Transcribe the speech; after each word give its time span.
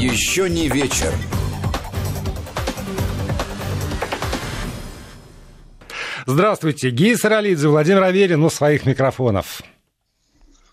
Еще 0.00 0.48
не 0.48 0.66
вечер. 0.70 1.12
Здравствуйте, 6.24 6.88
Гия 6.88 7.18
Саралидзе, 7.18 7.68
Владимир 7.68 8.04
Аверин 8.04 8.42
у 8.42 8.48
своих 8.48 8.86
микрофонов. 8.86 9.60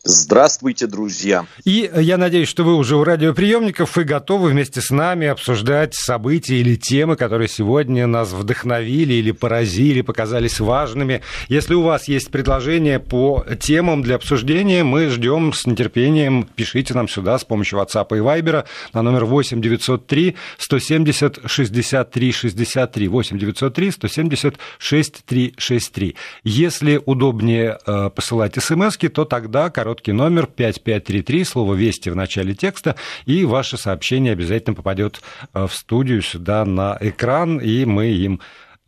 Здравствуйте, 0.10 0.88
друзья. 0.88 1.46
И 1.66 1.92
я 1.94 2.18
надеюсь, 2.18 2.48
что 2.48 2.64
вы 2.64 2.76
уже 2.76 2.96
у 2.96 3.04
радиоприемников 3.04 3.98
и 3.98 4.04
готовы 4.04 4.52
вместе 4.52 4.80
с 4.80 4.90
нами 4.90 5.28
обсуждать 5.28 5.96
события 5.96 6.55
или 6.55 6.76
темы, 6.76 7.18
которые 7.18 7.50
сегодня 7.50 8.08
нас 8.08 8.32
вдохновили 8.32 9.16
или 9.16 9.32
поразили, 9.32 10.00
показались 10.00 10.62
важными. 10.62 11.23
Если 11.50 11.73
у 11.73 11.82
вас 11.82 12.08
есть 12.08 12.32
предложения 12.32 13.00
по 13.00 13.46
темам 13.59 14.02
для 14.02 14.16
обсуждения, 14.16 14.86
мы 14.86 15.09
ждем 15.09 15.52
с 15.52 15.66
нетерпением. 15.66 16.48
Пишите 16.55 16.94
нам 16.94 17.10
сюда 17.10 17.38
с 17.38 17.44
помощью 17.44 17.80
WhatsApp 17.80 18.08
и 18.12 18.21
Viber 18.21 18.64
на 18.94 19.02
номер 19.02 19.26
8 19.26 19.62
903 19.62 20.38
170 20.58 21.39
63 21.45 22.31
63 22.31 23.08
8 23.09 23.39
903 23.39 23.92
170 23.92 24.55
63 24.80 25.53
63. 25.58 26.16
Если 26.45 27.02
удобнее 27.05 27.78
э, 27.86 28.09
посылать 28.09 28.55
смс 28.55 28.98
то 28.98 29.26
тогда 29.26 29.70
короткий 29.70 29.97
короткий 29.98 30.12
номер 30.12 30.46
5533, 30.46 31.44
слово 31.44 31.74
«Вести» 31.74 32.10
в 32.10 32.16
начале 32.16 32.54
текста, 32.54 32.96
и 33.26 33.46
ваше 33.46 33.78
сообщение 33.78 34.34
обязательно 34.34 34.76
попадет 34.76 35.22
э, 35.54 35.66
в 35.66 35.73
студию 35.73 36.22
сюда 36.22 36.66
на 36.66 36.98
экран, 37.02 37.58
и 37.58 37.84
мы 37.86 38.08
им 38.08 38.40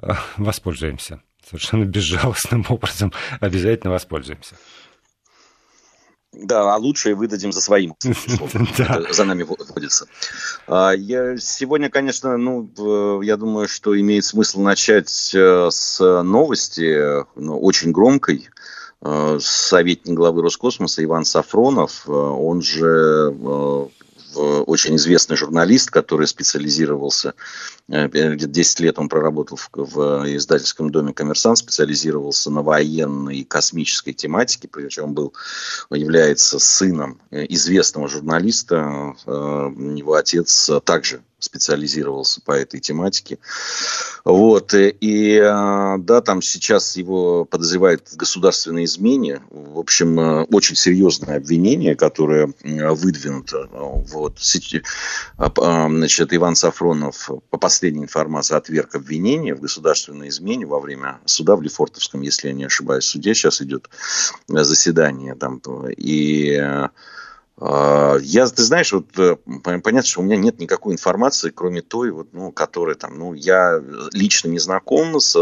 э, 0.01 0.11
воспользуемся. 0.37 1.21
Совершенно 1.43 1.85
безжалостным 1.85 2.63
образом 2.69 3.11
обязательно 3.39 3.91
воспользуемся. 3.91 4.55
Да, 6.31 6.75
а 6.75 6.77
лучше 6.77 7.15
выдадим 7.15 7.51
за 7.51 7.59
своим. 7.59 7.95
За 9.09 9.25
нами 9.25 9.41
вводится. 9.41 10.05
А, 10.67 10.91
я 10.91 11.37
сегодня, 11.37 11.89
конечно, 11.89 12.37
ну, 12.37 13.21
я 13.23 13.35
думаю, 13.35 13.67
что 13.67 13.99
имеет 13.99 14.25
смысл 14.25 14.61
начать 14.61 15.33
э, 15.33 15.69
с 15.71 16.21
новости, 16.21 17.25
ну, 17.35 17.59
очень 17.59 17.91
громкой, 17.91 18.47
советник 19.39 20.15
главы 20.15 20.41
Роскосмоса 20.41 21.03
Иван 21.03 21.25
Сафронов, 21.25 22.03
э, 22.07 22.11
он 22.11 22.61
же 22.61 23.33
э, 23.33 23.87
очень 24.35 24.95
известный 24.97 25.35
журналист, 25.37 25.89
который 25.89 26.27
специализировался, 26.27 27.33
где-то 27.87 28.45
10 28.45 28.79
лет 28.81 28.99
он 28.99 29.09
проработал 29.09 29.57
в, 29.57 29.69
в 29.73 30.35
издательском 30.35 30.91
доме 30.91 31.13
«Коммерсант», 31.13 31.57
специализировался 31.57 32.51
на 32.51 32.61
военной 32.61 33.37
и 33.37 33.43
космической 33.43 34.13
тематике, 34.13 34.67
причем 34.67 35.15
был, 35.15 35.33
является 35.89 36.59
сыном 36.59 37.19
известного 37.31 38.07
журналиста, 38.07 39.15
его 39.25 40.13
отец 40.13 40.69
также 40.83 41.23
специализировался 41.39 42.41
по 42.41 42.51
этой 42.51 42.79
тематике. 42.79 43.39
Вот. 44.25 44.73
И 44.73 45.35
э, 45.35 45.97
да, 45.99 46.21
там 46.21 46.41
сейчас 46.41 46.97
его 46.97 47.45
подозревают 47.45 48.07
в 48.07 48.15
государственной 48.15 48.85
измене. 48.85 49.41
В 49.49 49.79
общем, 49.79 50.19
э, 50.19 50.43
очень 50.51 50.75
серьезное 50.75 51.37
обвинение, 51.37 51.95
которое 51.95 52.53
э, 52.63 52.91
выдвинуто. 52.91 53.67
Вот. 53.71 54.39
Значит, 55.37 56.33
Иван 56.33 56.55
Сафронов, 56.55 57.29
по 57.49 57.57
последней 57.57 58.03
информации, 58.03 58.55
отверг 58.55 58.95
обвинение 58.95 59.55
в 59.55 59.61
государственной 59.61 60.29
измене 60.29 60.65
во 60.65 60.79
время 60.79 61.19
суда 61.25 61.55
в 61.55 61.61
Лефортовском, 61.61 62.21
если 62.21 62.47
я 62.47 62.53
не 62.53 62.65
ошибаюсь. 62.65 63.05
Суде 63.05 63.33
сейчас 63.33 63.61
идет 63.61 63.89
заседание. 64.47 65.35
Там, 65.35 65.61
и 65.89 66.55
а, 66.55 66.91
я, 67.61 68.47
ты 68.47 68.63
знаешь, 68.63 68.93
вот 68.93 69.19
э, 69.19 69.35
понятно, 69.63 70.03
что 70.03 70.21
у 70.21 70.23
меня 70.23 70.37
нет 70.37 70.59
никакой 70.59 70.93
информации, 70.93 71.51
кроме 71.53 71.81
той, 71.81 72.11
вот, 72.11 72.29
ну, 72.31 72.53
которая 72.53 72.95
там, 72.95 73.17
ну, 73.17 73.33
я 73.33 73.81
лично 74.13 74.47
не 74.47 74.59
знаком 74.59 75.19
с 75.19 75.35
э, 75.35 75.39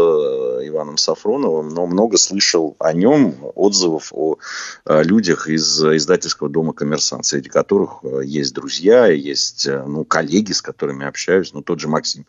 Иваном 0.66 0.96
Сафроновым, 0.96 1.68
но 1.68 1.86
много 1.86 2.18
слышал 2.18 2.74
о 2.80 2.92
нем, 2.92 3.36
отзывов 3.54 4.08
о 4.12 4.38
э, 4.84 5.02
людях 5.04 5.48
из 5.48 5.80
издательского 5.80 6.48
дома 6.48 6.72
«Коммерсант», 6.72 7.24
среди 7.24 7.48
которых 7.48 8.00
есть 8.24 8.52
друзья, 8.52 9.06
есть, 9.06 9.68
ну, 9.68 10.04
коллеги, 10.04 10.50
с 10.50 10.60
которыми 10.60 11.06
общаюсь, 11.06 11.52
ну, 11.52 11.62
тот 11.62 11.78
же 11.78 11.86
Максим 11.86 12.26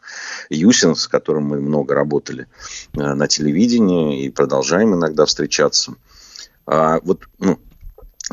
Юсин, 0.52 0.96
с 0.96 1.08
которым 1.08 1.46
мы 1.46 1.62
много 1.62 1.96
работали 1.96 2.46
на 2.94 3.28
телевидении 3.28 4.26
и 4.26 4.30
продолжаем 4.30 4.94
иногда 4.94 5.26
встречаться. 5.26 5.96
А, 6.66 7.00
вот, 7.04 7.22
ну, 7.40 7.58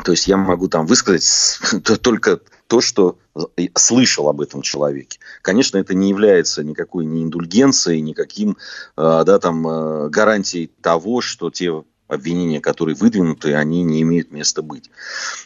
то 0.03 0.11
есть 0.11 0.27
я 0.27 0.37
могу 0.37 0.67
там 0.67 0.85
высказать 0.85 1.59
только 2.01 2.39
то, 2.67 2.81
что 2.81 3.17
слышал 3.75 4.27
об 4.29 4.41
этом 4.41 4.61
человеке. 4.61 5.19
Конечно, 5.41 5.77
это 5.77 5.93
не 5.93 6.09
является 6.09 6.63
никакой 6.63 7.05
ни 7.05 7.23
индульгенцией, 7.23 8.01
никаким 8.01 8.57
э, 8.97 9.23
да, 9.25 9.39
там, 9.39 9.67
э, 9.67 10.09
гарантией 10.09 10.71
того, 10.81 11.21
что 11.21 11.49
те 11.49 11.83
обвинения, 12.07 12.59
которые 12.59 12.95
выдвинуты, 12.95 13.53
они 13.53 13.83
не 13.83 14.01
имеют 14.01 14.31
места 14.31 14.61
быть. 14.61 14.89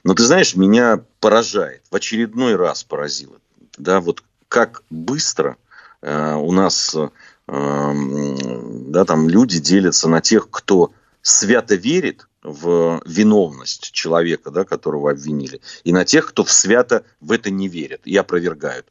Но 0.04 0.14
ты 0.14 0.24
знаешь, 0.24 0.56
меня 0.56 1.04
поражает, 1.20 1.84
в 1.92 1.96
очередной 1.96 2.56
раз 2.56 2.84
поразило, 2.84 3.38
да, 3.78 4.00
вот 4.00 4.24
как 4.48 4.84
быстро 4.90 5.58
э, 6.02 6.36
у 6.36 6.52
нас 6.52 6.96
э, 6.96 7.10
да, 7.48 9.06
там 9.06 9.28
люди 9.28 9.60
делятся 9.60 10.08
на 10.08 10.22
тех, 10.22 10.50
кто 10.50 10.92
свято 11.22 11.76
верит 11.76 12.28
в 12.44 13.02
виновность 13.06 13.92
человека, 13.92 14.52
да, 14.52 14.64
которого 14.64 15.12
обвинили, 15.12 15.62
и 15.84 15.92
на 15.94 16.06
тех, 16.06 16.28
кто 16.28 16.44
в 16.44 16.52
свято 16.52 17.04
в 17.20 17.32
это 17.32 17.52
не 17.52 17.68
верит 17.68 18.02
и 18.06 18.16
опровергают. 18.16 18.88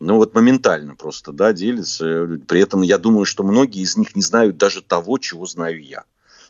Ну 0.00 0.16
вот 0.16 0.34
моментально 0.34 0.94
просто, 0.96 1.32
да, 1.32 1.52
делятся. 1.52 2.38
При 2.46 2.60
этом 2.60 2.82
я 2.82 2.98
думаю, 2.98 3.24
что 3.24 3.42
многие 3.42 3.82
из 3.82 3.96
них 3.96 4.14
не 4.14 4.22
знают 4.22 4.56
даже 4.56 4.82
того, 4.82 5.18
чего 5.18 5.46
знаю 5.46 5.82
я. 5.82 6.04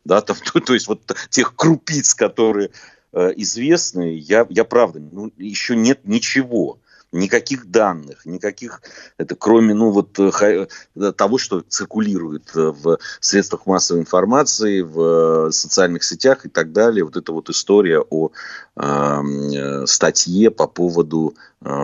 Да, 0.05 0.21
там, 0.21 0.37
то, 0.37 0.61
то 0.67 0.75
есть 0.75 0.89
вот 0.89 1.13
тех 1.31 1.55
крупиц, 1.55 2.15
которые 2.15 2.71
э, 3.13 3.33
известны, 3.37 4.17
я, 4.17 4.47
я 4.51 4.65
правда, 4.65 5.01
ну, 5.01 5.33
еще 5.37 5.77
нет 5.77 6.01
ничего 6.05 6.79
никаких 7.15 7.71
данных, 7.71 8.27
никаких, 8.27 8.83
это 9.17 9.37
кроме 9.37 9.73
ну, 9.73 9.91
вот, 9.91 10.19
э, 10.19 10.67
э, 10.97 11.13
того, 11.13 11.39
что 11.39 11.61
циркулирует 11.61 12.51
э, 12.57 12.61
в 12.71 12.99
средствах 13.21 13.67
массовой 13.67 14.01
информации, 14.01 14.83
в 14.83 15.51
социальных 15.53 16.03
сетях 16.03 16.45
и 16.45 16.49
так 16.49 16.73
далее. 16.73 17.05
Вот 17.05 17.17
эта 17.17 17.33
вот 17.33 17.49
история 17.51 18.01
о 18.01 18.31
э, 18.77 19.87
статье 19.87 20.51
по 20.51 20.67
поводу 20.67 21.35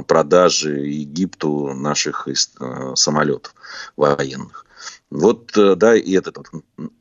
продажи 0.06 0.80
Египту 0.80 1.72
наших 1.72 2.28
самолетов 2.94 3.54
военных. 3.96 4.66
Вот, 5.08 5.52
да, 5.54 5.96
и 5.96 6.12
это 6.12 6.32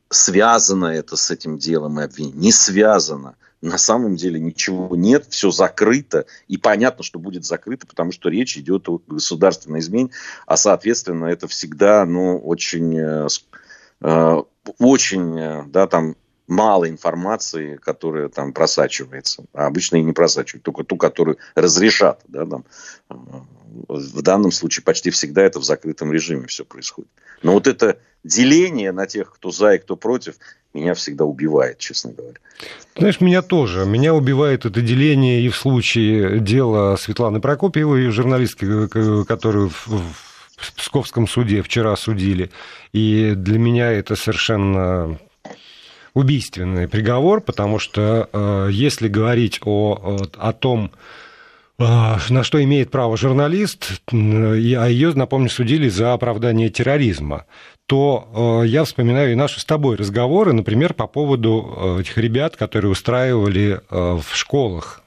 связано 0.08 0.86
это 0.86 1.16
с 1.16 1.30
этим 1.30 1.58
делом 1.58 2.00
и 2.00 2.04
обвинение, 2.04 2.40
не 2.40 2.52
связано 2.52 3.34
на 3.62 3.78
самом 3.78 4.16
деле 4.16 4.40
ничего 4.40 4.96
нет, 4.96 5.26
все 5.28 5.50
закрыто, 5.50 6.26
и 6.48 6.56
понятно, 6.56 7.04
что 7.04 7.18
будет 7.18 7.44
закрыто, 7.44 7.86
потому 7.86 8.12
что 8.12 8.28
речь 8.28 8.56
идет 8.56 8.88
о 8.88 9.00
государственной 9.06 9.80
измене, 9.80 10.10
а, 10.46 10.56
соответственно, 10.56 11.26
это 11.26 11.46
всегда, 11.48 12.04
ну, 12.06 12.38
очень, 12.38 12.98
э, 12.98 13.28
э 14.02 14.42
очень, 14.78 15.38
э, 15.38 15.64
да, 15.68 15.86
там, 15.86 16.16
мало 16.50 16.88
информации, 16.90 17.76
которая 17.76 18.28
там 18.28 18.52
просачивается. 18.52 19.44
А 19.54 19.66
обычно 19.66 19.96
и 19.96 20.02
не 20.02 20.12
просачивают, 20.12 20.64
только 20.64 20.84
ту, 20.84 20.96
которую 20.96 21.38
разрешат. 21.54 22.20
Да, 22.28 22.44
там. 22.44 22.64
В 23.88 24.20
данном 24.22 24.50
случае 24.50 24.82
почти 24.82 25.10
всегда 25.10 25.42
это 25.42 25.60
в 25.60 25.64
закрытом 25.64 26.12
режиме 26.12 26.48
все 26.48 26.64
происходит. 26.64 27.10
Но 27.42 27.52
вот 27.52 27.68
это 27.68 27.98
деление 28.24 28.90
на 28.90 29.06
тех, 29.06 29.32
кто 29.32 29.52
за 29.52 29.74
и 29.74 29.78
кто 29.78 29.94
против, 29.94 30.34
меня 30.74 30.94
всегда 30.94 31.24
убивает, 31.24 31.78
честно 31.78 32.12
говоря. 32.12 32.38
Знаешь, 32.96 33.20
меня 33.20 33.42
тоже. 33.42 33.86
Меня 33.86 34.12
убивает 34.12 34.66
это 34.66 34.80
деление 34.80 35.40
и 35.42 35.48
в 35.48 35.56
случае 35.56 36.40
дела 36.40 36.96
Светланы 36.96 37.40
Прокопьевой, 37.40 38.10
журналистки, 38.10 38.88
которую 39.24 39.68
в 39.68 40.76
Псковском 40.76 41.28
суде 41.28 41.62
вчера 41.62 41.94
судили. 41.94 42.50
И 42.92 43.34
для 43.36 43.58
меня 43.58 43.92
это 43.92 44.16
совершенно 44.16 45.18
убийственный 46.14 46.88
приговор, 46.88 47.40
потому 47.40 47.78
что 47.78 48.28
э, 48.32 48.68
если 48.72 49.08
говорить 49.08 49.60
о, 49.64 50.18
о 50.36 50.52
том, 50.52 50.90
э, 51.78 51.84
на 52.28 52.42
что 52.42 52.62
имеет 52.62 52.90
право 52.90 53.16
журналист, 53.16 54.02
а 54.12 54.14
ее, 54.14 55.12
напомню, 55.14 55.48
судили 55.48 55.88
за 55.88 56.12
оправдание 56.12 56.68
терроризма, 56.68 57.46
то 57.90 58.62
э, 58.62 58.68
я 58.68 58.84
вспоминаю 58.84 59.32
и 59.32 59.34
наши 59.34 59.58
с 59.58 59.64
тобой 59.64 59.96
разговоры, 59.96 60.52
например, 60.52 60.94
по 60.94 61.08
поводу 61.08 61.96
э, 61.98 62.00
этих 62.02 62.18
ребят, 62.18 62.56
которые 62.56 62.92
устраивали 62.92 63.80
э, 63.90 64.20
в 64.22 64.36
школах, 64.36 65.02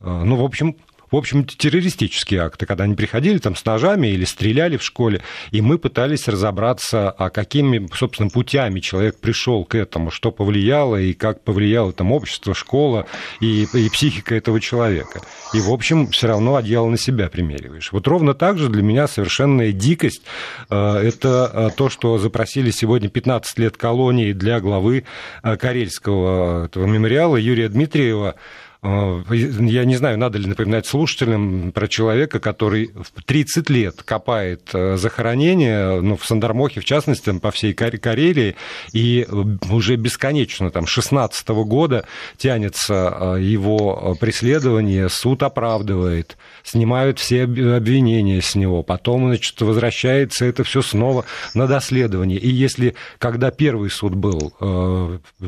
ну, 0.00 0.36
в 0.36 0.42
общем, 0.42 0.76
в 1.10 1.16
общем, 1.16 1.44
террористические 1.44 2.40
акты, 2.42 2.66
когда 2.66 2.84
они 2.84 2.94
приходили 2.94 3.38
там 3.38 3.56
с 3.56 3.64
ножами 3.64 4.08
или 4.08 4.24
стреляли 4.24 4.76
в 4.76 4.82
школе, 4.82 5.22
и 5.50 5.60
мы 5.60 5.78
пытались 5.78 6.28
разобраться, 6.28 7.10
а 7.10 7.30
какими, 7.30 7.88
собственно, 7.94 8.28
путями 8.30 8.80
человек 8.80 9.18
пришел 9.18 9.64
к 9.64 9.74
этому, 9.74 10.10
что 10.10 10.30
повлияло 10.30 10.96
и 10.96 11.12
как 11.12 11.42
повлияло 11.42 11.92
там 11.92 12.12
общество, 12.12 12.54
школа 12.54 13.06
и, 13.40 13.66
и 13.72 13.88
психика 13.90 14.34
этого 14.34 14.60
человека. 14.60 15.20
И, 15.52 15.60
в 15.60 15.70
общем, 15.70 16.08
все 16.08 16.28
равно 16.28 16.56
одеяло 16.56 16.88
на 16.88 16.98
себя 16.98 17.28
примериваешь. 17.28 17.92
Вот 17.92 18.06
ровно 18.06 18.34
так 18.34 18.58
же 18.58 18.68
для 18.68 18.82
меня 18.82 19.08
совершенная 19.08 19.72
дикость 19.72 20.22
э, 20.68 20.76
это 20.76 21.50
э, 21.52 21.68
то, 21.76 21.88
что 21.88 22.18
запросили 22.18 22.70
сегодня 22.70 23.08
15 23.08 23.58
лет 23.58 23.76
колонии 23.76 24.32
для 24.32 24.60
главы 24.60 25.04
э, 25.42 25.56
Карельского 25.56 26.66
этого 26.66 26.86
мемориала 26.86 27.36
Юрия 27.36 27.68
Дмитриева 27.68 28.36
я 28.82 29.84
не 29.84 29.96
знаю, 29.96 30.16
надо 30.16 30.38
ли 30.38 30.46
напоминать 30.46 30.86
слушателям 30.86 31.70
про 31.72 31.86
человека, 31.86 32.40
который 32.40 32.92
в 32.94 33.22
30 33.22 33.68
лет 33.68 34.02
копает 34.02 34.70
э, 34.72 34.96
захоронения, 34.96 36.00
ну, 36.00 36.16
в 36.16 36.24
Сандармохе, 36.24 36.80
в 36.80 36.86
частности, 36.86 37.38
по 37.38 37.50
всей 37.50 37.74
Карелии, 37.74 38.56
и 38.94 39.28
уже 39.70 39.96
бесконечно, 39.96 40.70
там, 40.70 40.86
16 40.86 41.46
-го 41.50 41.64
года 41.64 42.06
тянется 42.38 43.34
э, 43.36 43.42
его 43.42 44.16
преследование, 44.18 45.10
суд 45.10 45.42
оправдывает, 45.42 46.38
снимают 46.62 47.18
все 47.18 47.42
обвинения 47.42 48.40
с 48.40 48.54
него, 48.54 48.82
потом, 48.82 49.26
значит, 49.26 49.60
возвращается 49.60 50.46
это 50.46 50.64
все 50.64 50.80
снова 50.80 51.26
на 51.52 51.66
доследование. 51.66 52.38
И 52.38 52.48
если, 52.48 52.94
когда 53.18 53.50
первый 53.50 53.90
суд 53.90 54.14
был, 54.14 54.54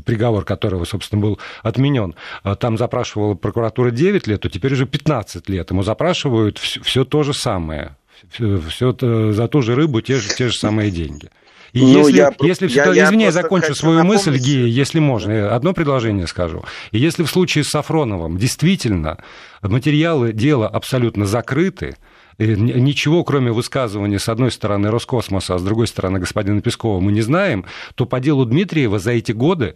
приговор 0.05 0.44
которого, 0.44 0.84
собственно, 0.84 1.23
был 1.23 1.38
отменен, 1.62 2.14
там 2.58 2.76
запрашивал 2.76 3.21
запрашивала 3.22 3.34
прокуратура 3.34 3.90
9 3.90 4.26
лет, 4.26 4.40
то 4.40 4.48
теперь 4.48 4.72
уже 4.72 4.86
15 4.86 5.48
лет. 5.48 5.70
Ему 5.70 5.82
запрашивают 5.82 6.58
все, 6.58 6.80
все 6.82 7.04
то 7.04 7.22
же 7.22 7.34
самое. 7.34 7.96
Все, 8.30 8.60
все 8.69 9.32
за 9.32 9.48
ту 9.48 9.62
же 9.62 9.74
рыбу 9.74 10.00
те 10.00 10.16
же, 10.16 10.28
те 10.34 10.48
же 10.48 10.56
самые 10.56 10.90
деньги. 10.90 11.28
И 11.72 11.80
ну, 11.80 12.06
если, 12.06 12.16
я, 12.19 12.32
если 12.40 12.69
я, 12.69 12.92
я 12.92 13.04
извини, 13.06 13.24
я 13.24 13.32
закончу 13.32 13.74
свою 13.74 13.96
напомнить... 13.96 14.26
мысль, 14.26 14.38
Гия, 14.38 14.66
если 14.66 15.00
можно, 15.00 15.54
одно 15.54 15.72
предложение 15.72 16.26
скажу. 16.26 16.62
И 16.90 16.98
если 16.98 17.22
в 17.24 17.30
случае 17.30 17.64
с 17.64 17.70
Сафроновым 17.70 18.36
действительно 18.36 19.19
материалы 19.62 20.32
дела 20.32 20.69
абсолютно 20.69 21.24
закрыты, 21.24 21.96
ничего, 22.38 23.24
кроме 23.24 23.52
высказывания 23.52 24.19
с 24.19 24.28
одной 24.28 24.50
стороны 24.50 24.90
Роскосмоса, 24.90 25.54
а 25.54 25.58
с 25.58 25.62
другой 25.62 25.86
стороны 25.86 26.19
господина 26.19 26.60
Пескова 26.60 27.00
мы 27.00 27.10
не 27.10 27.22
знаем, 27.22 27.64
то 27.94 28.04
по 28.04 28.20
делу 28.20 28.44
Дмитриева 28.44 28.98
за 28.98 29.12
эти 29.12 29.32
годы 29.32 29.74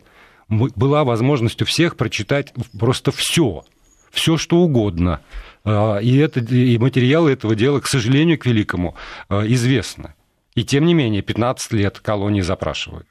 была 0.48 1.04
возможность 1.04 1.62
у 1.62 1.64
всех 1.64 1.96
прочитать 1.96 2.52
просто 2.78 3.10
все, 3.12 3.64
все 4.10 4.36
что 4.36 4.58
угодно. 4.58 5.20
А, 5.64 5.98
и, 5.98 6.16
это, 6.18 6.40
и 6.40 6.78
материалы 6.78 7.32
этого 7.32 7.54
дела, 7.54 7.80
к 7.80 7.86
сожалению, 7.86 8.38
к 8.38 8.46
великому, 8.46 8.96
а, 9.28 9.46
известны. 9.46 10.14
И 10.54 10.64
тем 10.64 10.86
не 10.86 10.94
менее, 10.94 11.20
15 11.20 11.72
лет 11.72 12.00
колонии 12.00 12.40
запрашивают. 12.40 13.06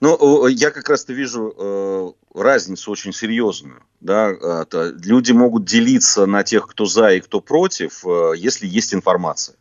Ну, 0.00 0.46
я 0.46 0.70
как 0.70 0.88
раз-то 0.88 1.12
вижу 1.12 1.54
э, 1.54 2.12
разницу 2.34 2.90
очень 2.90 3.12
серьезную. 3.12 3.82
Да? 4.00 4.64
Люди 5.04 5.32
могут 5.32 5.66
делиться 5.66 6.24
на 6.24 6.42
тех, 6.42 6.66
кто 6.66 6.86
за 6.86 7.12
и 7.12 7.20
кто 7.20 7.40
против, 7.40 8.02
э, 8.06 8.32
если 8.38 8.66
есть 8.66 8.94
информация. 8.94 9.56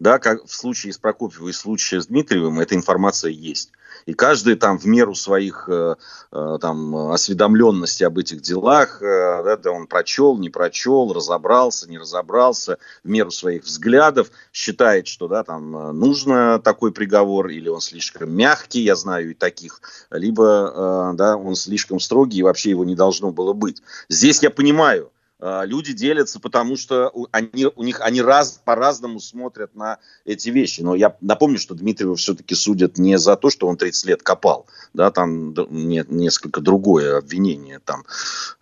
Да, 0.00 0.18
как 0.18 0.44
в 0.44 0.52
случае 0.52 0.92
с 0.92 0.98
Прокопьевым 0.98 1.50
и 1.50 1.52
в 1.52 1.56
случае 1.56 2.00
с 2.00 2.08
Дмитриевым, 2.08 2.58
эта 2.58 2.74
информация 2.74 3.30
есть. 3.30 3.70
И 4.06 4.12
каждый 4.12 4.56
там 4.56 4.78
в 4.78 4.84
меру 4.86 5.14
своих 5.14 5.68
э, 5.68 5.94
э, 6.30 6.58
там, 6.60 6.94
осведомленности 7.10 8.04
об 8.04 8.18
этих 8.18 8.42
делах, 8.42 9.00
э, 9.00 9.42
да, 9.44 9.56
да, 9.56 9.70
он 9.70 9.86
прочел, 9.86 10.36
не 10.38 10.50
прочел, 10.50 11.12
разобрался, 11.12 11.88
не 11.88 11.98
разобрался, 11.98 12.78
в 13.02 13.08
меру 13.08 13.30
своих 13.30 13.64
взглядов 13.64 14.30
считает, 14.52 15.06
что 15.06 15.28
да, 15.28 15.42
там 15.42 15.98
нужно 15.98 16.58
такой 16.58 16.92
приговор, 16.92 17.48
или 17.48 17.68
он 17.68 17.80
слишком 17.80 18.30
мягкий, 18.30 18.82
я 18.82 18.94
знаю 18.94 19.30
и 19.30 19.34
таких, 19.34 19.80
либо 20.10 21.12
да, 21.14 21.36
он 21.36 21.54
слишком 21.54 22.00
строгий, 22.00 22.38
и 22.38 22.42
вообще 22.42 22.70
его 22.70 22.84
не 22.84 22.94
должно 22.94 23.30
было 23.30 23.52
быть. 23.52 23.82
Здесь 24.08 24.42
я 24.42 24.50
понимаю, 24.50 25.10
люди 25.40 25.92
делятся, 25.92 26.40
потому 26.40 26.76
что 26.76 27.12
они, 27.32 27.66
у 27.74 27.82
них, 27.82 28.00
они 28.00 28.22
раз, 28.22 28.60
по-разному 28.64 29.20
смотрят 29.20 29.74
на 29.74 29.98
эти 30.24 30.48
вещи. 30.48 30.80
Но 30.80 30.94
я 30.94 31.16
напомню, 31.20 31.58
что 31.58 31.74
Дмитриева 31.74 32.16
все-таки 32.16 32.54
судят 32.54 32.98
не 32.98 33.18
за 33.18 33.36
то, 33.36 33.50
что 33.50 33.66
он 33.66 33.76
30 33.76 34.06
лет 34.06 34.22
копал. 34.22 34.66
Да, 34.94 35.10
там 35.10 35.54
нет, 35.70 36.10
несколько 36.10 36.60
другое 36.60 37.18
обвинение. 37.18 37.80
Там, 37.84 38.04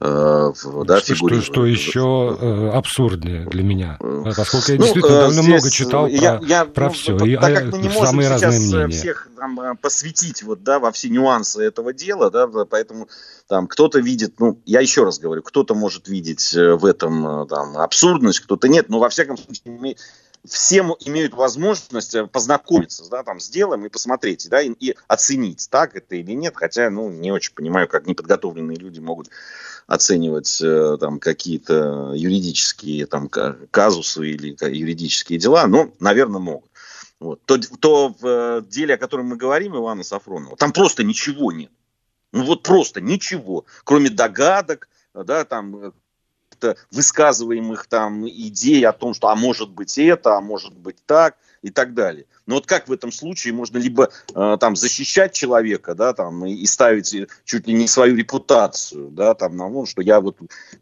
э, 0.01 0.53
да, 0.87 1.01
что, 1.01 1.15
что, 1.15 1.41
что 1.43 1.67
еще 1.67 2.37
э, 2.41 2.71
абсурднее 2.71 3.47
для 3.47 3.63
меня. 3.63 3.99
Э, 4.01 4.33
Поскольку 4.37 4.73
я 4.73 4.79
ну, 4.79 4.85
действительно 4.85 5.15
э, 5.15 5.21
довольно 5.21 5.43
много 5.43 5.71
читал 5.71 6.07
я, 6.07 6.39
про, 6.39 6.47
я, 6.47 6.65
про 6.65 6.87
ну, 6.87 6.93
все. 6.93 7.17
и, 7.19 7.37
так 7.37 7.55
как 7.55 7.65
мы 7.73 7.79
не 7.79 7.89
можем 7.91 8.23
сейчас 8.23 8.95
всех 8.95 9.29
там, 9.37 9.77
посвятить 9.77 10.43
вот, 10.43 10.63
да, 10.63 10.79
во 10.79 10.91
все 10.93 11.09
нюансы 11.09 11.63
этого 11.63 11.93
дела, 11.93 12.31
да, 12.31 12.47
поэтому 12.47 13.09
там 13.53 13.67
кто-то 13.67 14.01
видит, 14.01 14.41
ну, 14.41 14.59
я 14.65 14.81
еще 14.81 15.05
раз 15.05 15.19
говорю, 15.19 15.43
кто-то 15.43 15.75
может 15.75 16.09
видеть 16.09 16.55
в 16.55 16.87
этом 16.87 17.47
там, 17.47 17.77
абсурдность, 17.77 18.41
кто-то 18.41 18.67
нет, 18.67 18.89
но 18.89 18.99
во 18.99 19.11
всяком 19.11 19.37
случае 19.37 19.97
всем 20.49 20.95
имеют 21.01 21.35
возможность 21.35 22.15
э, 22.15 22.27
познакомиться 22.27 23.05
да, 23.11 23.23
там, 23.23 23.41
с 23.41 23.51
делом 23.51 23.85
и 23.85 23.91
посмотреть, 23.91 24.49
да, 24.49 24.63
и, 24.63 24.71
и 24.81 24.97
оценить, 25.07 25.69
так 25.71 25.95
это 25.95 26.17
или 26.17 26.33
нет, 26.33 26.55
хотя, 26.57 26.89
ну, 26.89 27.11
не 27.11 27.31
очень 27.31 27.55
понимаю, 27.55 27.89
как 27.89 28.07
неподготовленные 28.07 28.79
люди 28.79 29.01
могут 29.01 29.29
оценивать 29.87 30.63
э, 30.63 30.97
там 30.99 31.19
какие-то 31.19 32.13
юридические 32.15 33.05
там 33.05 33.29
казусы 33.29 34.31
или 34.31 34.57
юридические 34.75 35.39
дела, 35.39 35.67
но, 35.67 35.93
наверное, 36.01 36.41
могут. 36.41 36.71
Вот. 37.21 37.45
То, 37.45 37.59
то 37.59 38.17
в 38.19 38.27
э, 38.27 38.63
деле, 38.67 38.95
о 38.95 38.99
котором 38.99 39.27
мы 39.27 39.37
говорим, 39.37 39.77
Ивана 39.77 40.05
Сафронова, 40.05 40.57
там 40.57 40.73
просто 40.73 41.05
ничего 41.05 41.53
нет. 41.53 41.71
Ну 42.33 42.45
вот 42.45 42.63
просто 42.63 43.01
ничего, 43.01 43.65
кроме 43.85 44.11
догадок, 44.11 44.89
да, 45.15 45.45
там 45.45 45.93
каких-то 46.63 46.77
высказываемых 46.91 47.87
там 47.87 48.29
идей 48.29 48.85
о 48.87 48.93
том, 48.93 49.15
что 49.15 49.29
а 49.29 49.37
может 49.37 49.71
быть 49.71 49.99
это, 49.99 50.37
а 50.37 50.41
может 50.41 50.75
быть 50.75 50.97
так 51.07 51.37
и 51.63 51.71
так 51.71 51.95
далее. 51.95 52.27
Но 52.47 52.57
вот 52.57 52.67
как 52.67 52.89
в 52.89 52.93
этом 52.93 53.13
случае 53.13 53.55
можно 53.55 53.79
либо 53.79 54.11
э, 54.35 54.57
там 54.59 54.75
защищать 54.75 55.33
человека, 55.33 55.95
да, 55.95 56.13
там 56.13 56.45
и, 56.45 56.55
и 56.55 56.67
ставить 56.67 57.15
чуть 57.45 57.67
ли 57.69 57.75
не 57.75 57.87
свою 57.87 58.17
репутацию, 58.17 59.11
да, 59.11 59.35
там 59.35 59.57
на 59.57 59.69
ну, 59.69 59.87
что 59.87 60.03
я 60.03 60.21
вот 60.21 60.39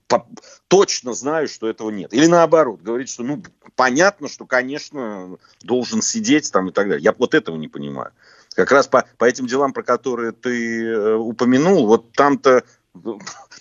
по, 0.08 0.26
точно 0.69 1.12
знаю, 1.12 1.49
что 1.49 1.69
этого 1.69 1.91
нет, 1.91 2.14
или 2.14 2.26
наоборот 2.26 2.81
говорить, 2.81 3.11
что 3.11 3.23
ну 3.23 3.43
понятно, 3.76 4.29
что 4.29 4.46
конечно 4.46 5.37
должен 5.62 6.00
сидеть 6.00 6.50
там 6.50 6.69
и 6.69 6.73
так 6.73 6.88
далее. 6.88 7.05
Я 7.05 7.12
вот 7.12 7.35
этого 7.35 7.56
не 7.56 7.69
понимаю. 7.69 8.12
Как 8.55 8.73
раз 8.73 8.88
по, 8.88 9.05
по 9.17 9.25
этим 9.25 9.47
делам, 9.47 9.73
про 9.73 9.82
которые 9.82 10.32
ты 10.32 10.85
э, 10.85 11.14
упомянул, 11.14 11.87
вот 11.87 12.12
там-то 12.12 12.64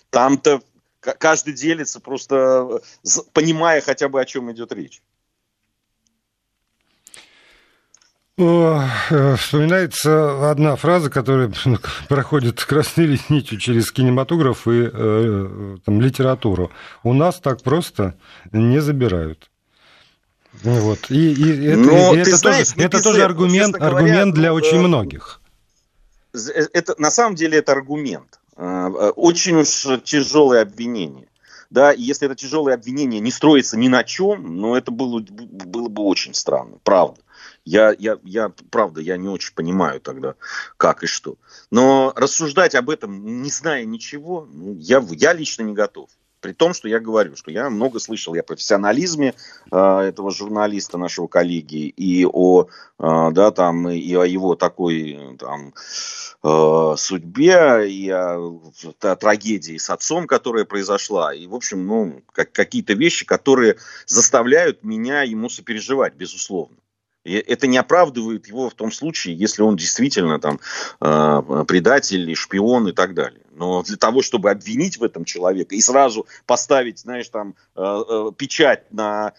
там-то 0.10 0.62
каждый 1.00 1.54
делится, 1.54 2.00
просто 2.00 2.82
э, 3.06 3.20
понимая 3.34 3.82
хотя 3.82 4.10
бы, 4.10 4.20
о 4.20 4.26
чем 4.26 4.52
идет 4.52 4.72
речь. 4.72 5.02
Э, 8.40 9.36
вспоминается 9.36 10.50
одна 10.50 10.76
фраза, 10.78 11.10
которая 11.10 11.52
ну, 11.66 11.78
проходит 12.08 12.64
красной 12.64 13.20
нитью 13.30 13.60
через 13.60 13.92
кинематограф 13.92 14.68
и 14.68 14.90
э, 14.92 15.78
там, 15.84 16.02
литературу. 16.02 16.72
У 17.04 17.14
нас 17.14 17.40
так 17.40 17.62
просто 17.62 18.16
не 18.52 18.80
забирают. 18.80 19.49
Вот. 20.54 21.10
И, 21.10 21.34
и 21.34 21.66
это, 21.68 21.80
Но, 21.80 22.16
и 22.16 22.18
это, 22.18 22.36
знаешь, 22.36 22.70
тоже, 22.70 22.86
это 22.86 23.04
тоже 23.04 23.24
аргумент, 23.24 23.76
говоря, 23.76 23.96
аргумент 23.96 24.36
для 24.36 24.54
очень 24.54 24.80
многих. 24.80 25.42
Это, 26.34 26.96
на 26.98 27.12
самом 27.12 27.36
деле 27.36 27.60
это 27.60 27.72
аргумент. 27.72 28.40
Э, 28.56 28.88
очень 29.16 29.56
уж 29.56 29.88
тяжелое 30.04 30.62
обвинение. 30.62 31.28
Да, 31.70 31.92
и 31.94 32.02
если 32.02 32.26
это 32.26 32.36
тяжелое 32.36 32.74
обвинение 32.74 33.20
не 33.20 33.32
строится 33.32 33.78
ни 33.78 33.88
на 33.88 34.04
чем, 34.04 34.58
ну, 34.58 34.76
это 34.76 34.90
было, 34.90 35.20
было 35.22 35.88
бы 35.88 36.02
очень 36.04 36.34
странно, 36.34 36.78
правда. 36.84 37.22
Я, 37.64 37.96
я, 38.00 38.18
я, 38.24 38.52
правда, 38.72 39.02
я 39.02 39.18
не 39.18 39.28
очень 39.28 39.54
понимаю 39.54 40.02
тогда, 40.02 40.34
как 40.78 41.04
и 41.04 41.08
что. 41.08 41.36
Но 41.70 42.12
рассуждать 42.16 42.74
об 42.74 42.90
этом, 42.90 43.44
не 43.44 43.52
зная 43.52 43.86
ничего, 43.86 44.48
ну, 44.52 44.76
я, 44.80 45.06
я 45.12 45.34
лично 45.34 45.62
не 45.62 45.74
готов. 45.74 46.10
При 46.42 46.54
том, 46.54 46.74
что 46.74 46.88
я 46.88 47.00
говорю, 47.00 47.36
что 47.36 47.52
я 47.52 47.70
много 47.70 48.00
слышал 48.00 48.34
о 48.34 48.44
профессионализме 48.44 49.34
э, 49.72 49.78
этого 49.78 50.32
журналиста, 50.32 50.98
нашего 50.98 51.28
коллеги, 51.28 51.88
и 51.88 52.26
о, 52.26 52.64
э, 52.64 52.68
да, 53.32 53.52
там, 53.52 53.90
и 53.90 54.14
о 54.16 54.24
его 54.24 54.56
такой 54.56 55.38
там, 55.38 55.74
э, 56.44 56.94
судьбе, 56.98 57.90
и 57.90 58.10
о, 58.10 58.60
о 59.02 59.16
трагедии 59.16 59.78
с 59.78 59.90
отцом, 59.90 60.28
которая 60.28 60.66
произошла. 60.66 61.34
И, 61.34 61.46
в 61.48 61.56
общем, 61.56 61.86
ну, 61.86 62.24
как, 62.32 62.52
какие-то 62.52 62.94
вещи, 62.94 63.26
которые 63.26 63.78
заставляют 64.06 64.84
меня 64.84 65.24
ему 65.24 65.50
сопереживать, 65.50 66.16
безусловно. 66.16 66.78
Это 67.38 67.68
не 67.68 67.78
оправдывает 67.78 68.48
его 68.48 68.70
в 68.70 68.74
том 68.74 68.92
случае, 68.92 69.36
если 69.36 69.62
он 69.62 69.76
действительно 69.76 70.40
там 70.40 70.60
э, 71.02 71.64
предатель, 71.68 72.36
шпион 72.36 72.88
и 72.88 72.92
так 72.92 73.14
далее. 73.14 73.42
Но 73.52 73.84
для 73.84 73.98
того, 73.98 74.22
чтобы 74.22 74.52
обвинить 74.52 74.98
в 74.98 75.04
этом 75.04 75.26
человека 75.26 75.76
и 75.76 75.82
сразу 75.82 76.28
поставить, 76.46 77.00
знаешь, 77.00 77.28
там 77.30 77.56
э, 77.76 77.82
э, 77.82 78.32
печать 78.38 78.92
на 78.92 79.34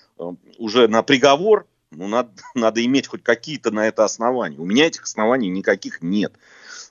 уже 0.58 0.88
на 0.88 1.02
приговор, 1.02 1.66
ну, 1.90 2.06
надо, 2.06 2.30
надо 2.54 2.84
иметь 2.84 3.08
хоть 3.08 3.22
какие-то 3.22 3.70
на 3.70 3.88
это 3.88 4.04
основания. 4.04 4.58
У 4.58 4.64
меня 4.64 4.86
этих 4.86 5.04
оснований 5.04 5.48
никаких 5.48 6.02
нет. 6.02 6.34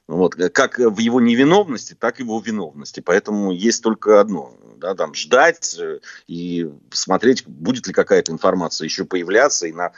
Вот, 0.08 0.34
как 0.36 0.80
в 0.80 0.98
его 0.98 1.22
невиновности, 1.22 1.94
так 1.94 2.20
и 2.20 2.24
в 2.24 2.26
его 2.26 2.40
виновности. 2.40 3.00
Поэтому 3.00 3.52
есть 3.52 3.84
только 3.84 4.20
одно. 4.20 4.56
Да, 4.78 4.96
там, 4.96 5.14
ждать 5.14 5.78
и 6.28 6.70
смотреть, 6.92 7.46
будет 7.46 7.86
ли 7.86 7.94
какая-то 7.94 8.32
информация 8.32 8.86
еще 8.86 9.04
появляться, 9.06 9.68
и 9.68 9.74
на 9.74 9.92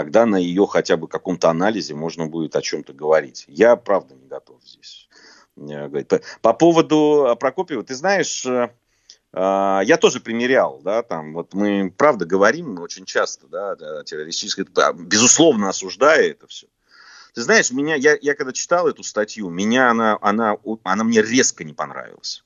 тогда 0.00 0.24
на 0.24 0.36
ее 0.36 0.66
хотя 0.66 0.96
бы 0.96 1.08
каком-то 1.08 1.50
анализе 1.50 1.94
можно 1.94 2.26
будет 2.26 2.56
о 2.56 2.62
чем-то 2.62 2.94
говорить. 2.94 3.44
Я, 3.48 3.76
правда, 3.76 4.14
не 4.14 4.26
готов 4.26 4.56
здесь 4.64 5.10
э. 5.56 6.20
По 6.40 6.54
поводу 6.54 7.36
Прокопьева, 7.38 7.82
ты 7.82 7.94
знаешь, 7.94 8.46
э, 8.46 8.70
э, 9.34 9.80
я 9.84 9.98
тоже 10.00 10.20
примерял, 10.20 10.80
да, 10.82 11.02
там, 11.02 11.34
вот 11.34 11.52
мы, 11.52 11.92
правда, 11.94 12.24
говорим 12.24 12.80
очень 12.80 13.04
часто, 13.04 13.46
да, 13.48 13.76
террористическое, 14.04 14.66
безусловно, 14.94 15.68
осуждая 15.68 16.30
это 16.30 16.46
все. 16.46 16.66
Ты 17.34 17.42
знаешь, 17.42 17.70
меня, 17.70 17.94
я, 17.94 18.16
я 18.22 18.34
когда 18.34 18.54
читал 18.54 18.88
эту 18.88 19.02
статью, 19.02 19.50
меня 19.50 19.90
она, 19.90 20.16
она, 20.22 20.56
она 20.82 21.04
мне 21.04 21.20
резко 21.20 21.62
не 21.62 21.74
понравилась. 21.74 22.42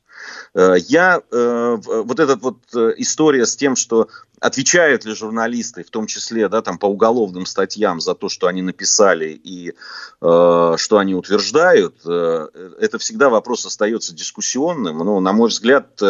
Э, 0.54 0.74
я 0.88 1.20
э, 1.30 1.76
вот 1.80 2.20
эта 2.20 2.36
вот 2.36 2.58
э, 2.74 2.94
история 2.98 3.46
с 3.46 3.56
тем, 3.56 3.76
что 3.76 4.08
отвечают 4.40 5.04
ли 5.04 5.14
журналисты, 5.14 5.84
в 5.84 5.90
том 5.90 6.06
числе, 6.06 6.48
да, 6.48 6.60
там 6.60 6.78
по 6.78 6.86
уголовным 6.86 7.46
статьям 7.46 8.00
за 8.00 8.14
то, 8.14 8.28
что 8.28 8.46
они 8.46 8.62
написали 8.62 9.28
и 9.30 9.70
э, 9.70 9.72
что 10.20 10.98
они 10.98 11.14
утверждают, 11.14 11.96
э, 12.04 12.48
это 12.80 12.98
всегда 12.98 13.30
вопрос 13.30 13.64
остается 13.66 14.14
дискуссионным. 14.14 14.98
Но, 14.98 15.20
на 15.20 15.32
мой 15.32 15.48
взгляд, 15.48 16.00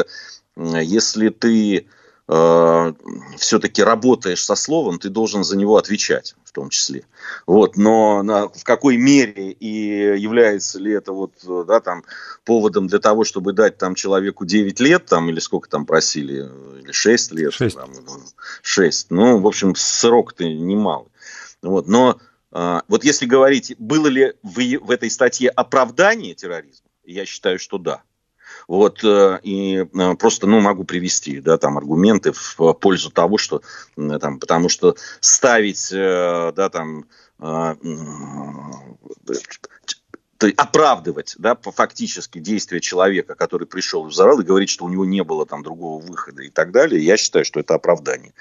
если 0.56 1.28
ты 1.28 1.86
э, 2.28 2.92
все-таки 3.38 3.82
работаешь 3.82 4.44
со 4.44 4.54
словом, 4.56 4.98
ты 4.98 5.10
должен 5.10 5.44
за 5.44 5.56
него 5.56 5.76
отвечать 5.76 6.34
в 6.44 6.52
том 6.52 6.70
числе. 6.70 7.04
Вот, 7.46 7.76
но 7.76 8.22
на, 8.22 8.48
в 8.48 8.62
какой 8.64 8.96
мере 8.96 9.50
и 9.50 10.18
является 10.18 10.78
ли 10.78 10.92
это 10.92 11.12
вот, 11.12 11.32
да, 11.66 11.80
там, 11.80 12.04
поводом 12.44 12.86
для 12.86 12.98
того, 12.98 13.24
чтобы 13.24 13.52
дать 13.52 13.78
там 13.78 13.94
человеку 13.94 14.44
9 14.44 14.80
лет, 14.80 15.06
там, 15.06 15.30
или 15.30 15.38
сколько 15.40 15.68
там 15.68 15.86
просили, 15.86 16.48
или 16.82 16.92
6 16.92 17.32
лет. 17.32 17.52
6. 17.52 17.76
Там, 17.76 17.90
6. 18.62 19.10
Ну, 19.10 19.38
в 19.38 19.46
общем, 19.46 19.74
срок-то 19.74 20.44
немалый. 20.44 21.08
Вот, 21.62 21.88
но 21.88 22.18
а, 22.52 22.82
вот 22.88 23.04
если 23.04 23.26
говорить, 23.26 23.74
было 23.78 24.06
ли 24.06 24.34
в, 24.42 24.60
в 24.78 24.90
этой 24.90 25.10
статье 25.10 25.50
оправдание 25.50 26.34
терроризма, 26.34 26.88
я 27.04 27.26
считаю, 27.26 27.58
что 27.58 27.78
да. 27.78 28.02
Вот, 28.68 29.02
э, 29.04 29.40
и 29.42 29.76
э, 29.78 30.14
просто, 30.14 30.46
ну, 30.46 30.60
могу 30.60 30.84
привести, 30.84 31.40
да, 31.40 31.58
там, 31.58 31.76
аргументы 31.76 32.32
в 32.32 32.72
пользу 32.74 33.10
того, 33.10 33.36
что, 33.36 33.62
там, 33.96 34.38
потому 34.38 34.68
что 34.68 34.96
ставить, 35.20 35.92
э, 35.92 36.52
да, 36.54 36.70
там, 36.70 37.06
оправдывать 40.52 41.34
да, 41.38 41.56
фактически 41.56 42.38
действия 42.38 42.80
человека, 42.80 43.34
который 43.34 43.66
пришел 43.66 44.06
и 44.06 44.10
взорвал, 44.10 44.40
и 44.40 44.44
говорить, 44.44 44.70
что 44.70 44.84
у 44.84 44.88
него 44.88 45.04
не 45.04 45.22
было 45.22 45.46
там 45.46 45.62
другого 45.62 46.02
выхода 46.02 46.42
и 46.42 46.50
так 46.50 46.72
далее, 46.72 47.02
я 47.02 47.16
считаю, 47.16 47.44
что 47.44 47.60
это 47.60 47.74
оправдание. 47.74 48.32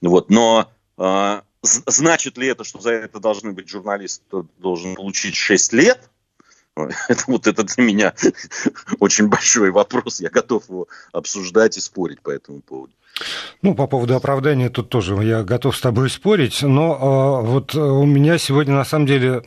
Вот, 0.00 0.30
но 0.30 0.70
э, 0.96 1.40
значит 1.62 2.38
ли 2.38 2.48
это, 2.48 2.64
что 2.64 2.80
за 2.80 2.92
это 2.92 3.20
должны 3.20 3.52
быть 3.52 3.68
журналисты, 3.68 4.22
должен 4.58 4.94
получить 4.94 5.34
6 5.34 5.72
лет? 5.72 6.10
Это, 7.08 7.24
вот 7.26 7.46
это 7.46 7.64
для 7.64 7.84
меня 7.84 8.14
очень 9.00 9.28
большой 9.28 9.70
вопрос. 9.70 10.20
Я 10.20 10.30
готов 10.30 10.68
его 10.68 10.88
обсуждать 11.12 11.76
и 11.76 11.80
спорить 11.80 12.20
по 12.20 12.30
этому 12.30 12.60
поводу. 12.60 12.92
Ну, 13.62 13.74
по 13.74 13.88
поводу 13.88 14.14
оправдания 14.14 14.70
тут 14.70 14.90
тоже 14.90 15.14
я 15.24 15.42
готов 15.42 15.76
с 15.76 15.80
тобой 15.80 16.08
спорить, 16.08 16.62
но 16.62 17.42
э, 17.42 17.46
вот 17.46 17.74
у 17.74 18.04
меня 18.04 18.38
сегодня 18.38 18.74
на 18.74 18.84
самом 18.84 19.06
деле 19.06 19.42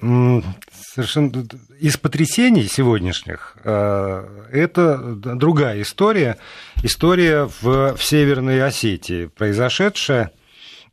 совершенно 0.93 1.45
из 1.79 1.95
потрясений 1.95 2.67
сегодняшних 2.67 3.55
э, 3.63 4.47
это 4.51 4.97
другая 4.97 5.81
история, 5.83 6.38
история 6.83 7.50
в, 7.61 7.95
в 7.95 8.03
Северной 8.03 8.61
Осетии 8.61 9.27
произошедшая. 9.27 10.31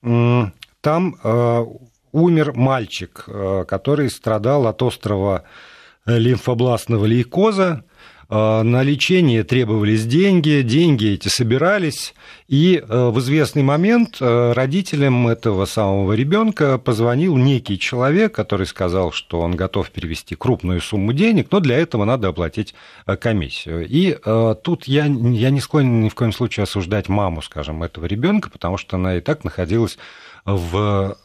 Там 0.00 1.16
э, 1.24 1.64
умер 2.12 2.52
мальчик, 2.54 3.24
э, 3.26 3.64
который 3.66 4.10
страдал 4.10 4.66
от 4.66 4.82
острова 4.82 5.44
лимфобластного 6.16 7.04
лейкоза. 7.04 7.84
А, 8.30 8.62
на 8.62 8.82
лечение 8.82 9.42
требовались 9.42 10.04
деньги, 10.04 10.60
деньги 10.60 11.14
эти 11.14 11.28
собирались, 11.28 12.14
и 12.46 12.76
э, 12.76 13.08
в 13.08 13.18
известный 13.20 13.62
момент 13.62 14.18
э, 14.20 14.52
родителям 14.52 15.28
этого 15.28 15.64
самого 15.64 16.12
ребенка 16.12 16.76
позвонил 16.76 17.38
некий 17.38 17.78
человек, 17.78 18.34
который 18.34 18.66
сказал, 18.66 19.12
что 19.12 19.40
он 19.40 19.56
готов 19.56 19.90
перевести 19.90 20.34
крупную 20.34 20.82
сумму 20.82 21.14
денег, 21.14 21.48
но 21.50 21.60
для 21.60 21.78
этого 21.78 22.04
надо 22.04 22.28
оплатить 22.28 22.74
э, 23.06 23.16
комиссию. 23.16 23.86
И 23.88 24.18
тут 24.62 24.84
я, 24.84 25.06
я 25.06 25.50
не 25.50 25.60
склонен 25.60 26.02
ни 26.02 26.10
в 26.10 26.14
коем 26.14 26.32
случае 26.32 26.64
осуждать 26.64 27.08
маму, 27.08 27.40
скажем, 27.40 27.82
этого 27.82 28.04
ребенка, 28.04 28.50
потому 28.50 28.76
что 28.76 28.96
она 28.96 29.16
и 29.16 29.20
так 29.22 29.42
находилась 29.44 29.96
в 30.44 31.16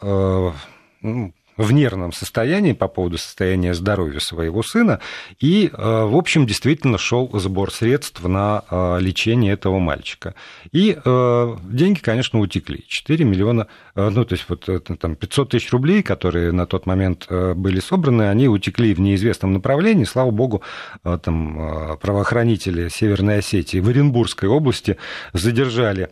ну, 1.01 1.33
в 1.57 1.71
нервном 1.71 2.11
состоянии 2.11 2.73
по 2.73 2.87
поводу 2.87 3.17
состояния 3.17 3.73
здоровья 3.73 4.19
своего 4.19 4.63
сына, 4.63 4.99
и, 5.39 5.69
э, 5.71 5.75
в 5.77 6.15
общем, 6.15 6.45
действительно 6.45 6.97
шел 6.97 7.29
сбор 7.33 7.71
средств 7.71 8.23
на 8.23 8.63
э, 8.69 8.97
лечение 8.99 9.53
этого 9.53 9.79
мальчика. 9.79 10.35
И 10.71 10.97
э, 11.03 11.55
деньги, 11.63 11.99
конечно, 11.99 12.39
утекли. 12.39 12.83
4 12.87 13.25
миллиона, 13.25 13.67
ну, 13.95 14.25
то 14.25 14.33
есть 14.33 14.45
вот 14.47 14.69
там 14.99 15.15
500 15.15 15.49
тысяч 15.49 15.71
рублей, 15.71 16.03
которые 16.03 16.51
на 16.51 16.65
тот 16.65 16.85
момент 16.85 17.27
были 17.29 17.79
собраны, 17.79 18.29
они 18.29 18.47
утекли 18.47 18.93
в 18.93 18.99
неизвестном 18.99 19.53
направлении. 19.53 20.03
Слава 20.03 20.31
богу, 20.31 20.61
там 21.03 21.97
правоохранители 22.01 22.89
Северной 22.89 23.39
Осетии 23.39 23.79
в 23.79 23.89
Оренбургской 23.89 24.49
области 24.49 24.97
задержали 25.33 26.09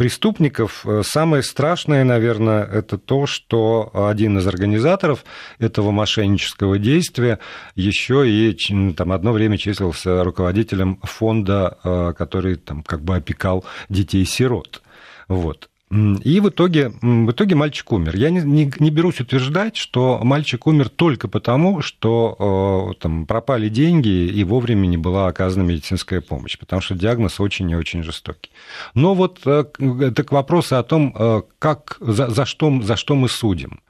преступников. 0.00 0.86
Э, 0.86 1.02
самое 1.04 1.42
страшное, 1.42 2.04
наверное, 2.04 2.64
это 2.64 2.96
то, 2.96 3.26
что 3.26 3.90
один 3.92 4.38
из 4.38 4.46
организаторов 4.46 5.26
этого 5.58 5.90
мошеннического 5.90 6.78
действия 6.78 7.38
еще 7.74 8.26
и 8.26 8.56
там, 8.94 9.12
одно 9.12 9.32
время 9.32 9.58
числился 9.58 10.24
руководителем 10.24 11.00
фонда, 11.02 11.76
э, 11.84 12.14
который 12.16 12.56
там, 12.56 12.82
как 12.82 13.02
бы 13.02 13.16
опекал 13.16 13.66
детей-сирот. 13.90 14.80
Вот. 15.28 15.69
И 15.92 16.38
в 16.38 16.48
итоге, 16.50 16.92
в 17.02 17.32
итоге 17.32 17.56
мальчик 17.56 17.90
умер. 17.90 18.14
Я 18.14 18.30
не, 18.30 18.42
не, 18.42 18.72
не 18.78 18.90
берусь 18.90 19.18
утверждать, 19.18 19.76
что 19.76 20.20
мальчик 20.22 20.68
умер 20.68 20.88
только 20.88 21.26
потому, 21.26 21.82
что 21.82 22.94
э, 22.94 23.00
там, 23.00 23.26
пропали 23.26 23.68
деньги 23.68 24.08
и 24.08 24.44
вовремя 24.44 24.86
не 24.86 24.96
была 24.96 25.26
оказана 25.26 25.64
медицинская 25.64 26.20
помощь, 26.20 26.56
потому 26.56 26.80
что 26.80 26.94
диагноз 26.94 27.40
очень 27.40 27.68
и 27.68 27.74
очень 27.74 28.04
жестокий. 28.04 28.52
Но 28.94 29.14
вот 29.14 29.40
э, 29.46 29.64
это 30.00 30.22
к 30.22 30.32
о 30.32 30.82
том, 30.84 31.12
э, 31.18 31.42
как, 31.58 31.96
за, 31.98 32.28
за, 32.28 32.44
что, 32.44 32.80
за 32.82 32.94
что 32.94 33.16
мы 33.16 33.28
судим. 33.28 33.80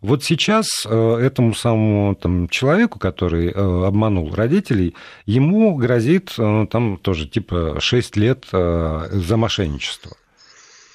Вот 0.00 0.24
сейчас 0.24 0.86
этому 0.86 1.52
самому 1.52 2.14
там, 2.14 2.48
человеку, 2.48 2.98
который 2.98 3.50
обманул 3.50 4.34
родителей, 4.34 4.94
ему 5.26 5.74
грозит 5.76 6.34
там 6.36 6.96
тоже 6.96 7.28
типа 7.28 7.76
6 7.80 8.16
лет 8.16 8.46
за 8.50 9.36
мошенничество. 9.36 10.16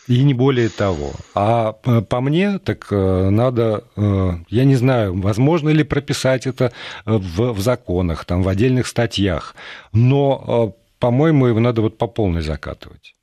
И 0.07 0.23
не 0.23 0.33
более 0.33 0.69
того. 0.69 1.13
А 1.33 1.73
по 1.73 2.21
мне, 2.21 2.59
так 2.59 2.87
э, 2.91 3.29
надо, 3.29 3.83
э, 3.95 4.31
я 4.49 4.63
не 4.65 4.75
знаю, 4.75 5.19
возможно 5.19 5.69
ли 5.69 5.83
прописать 5.83 6.45
это 6.45 6.71
в, 7.05 7.53
в 7.53 7.59
законах, 7.59 8.25
там, 8.25 8.43
в 8.43 8.47
отдельных 8.47 8.85
статьях, 8.85 9.55
но, 9.93 10.73
э, 10.75 10.81
по-моему, 10.99 11.47
его 11.47 11.59
надо 11.59 11.81
вот 11.81 11.97
по 11.97 12.07
полной 12.07 12.41
закатывать. 12.41 13.14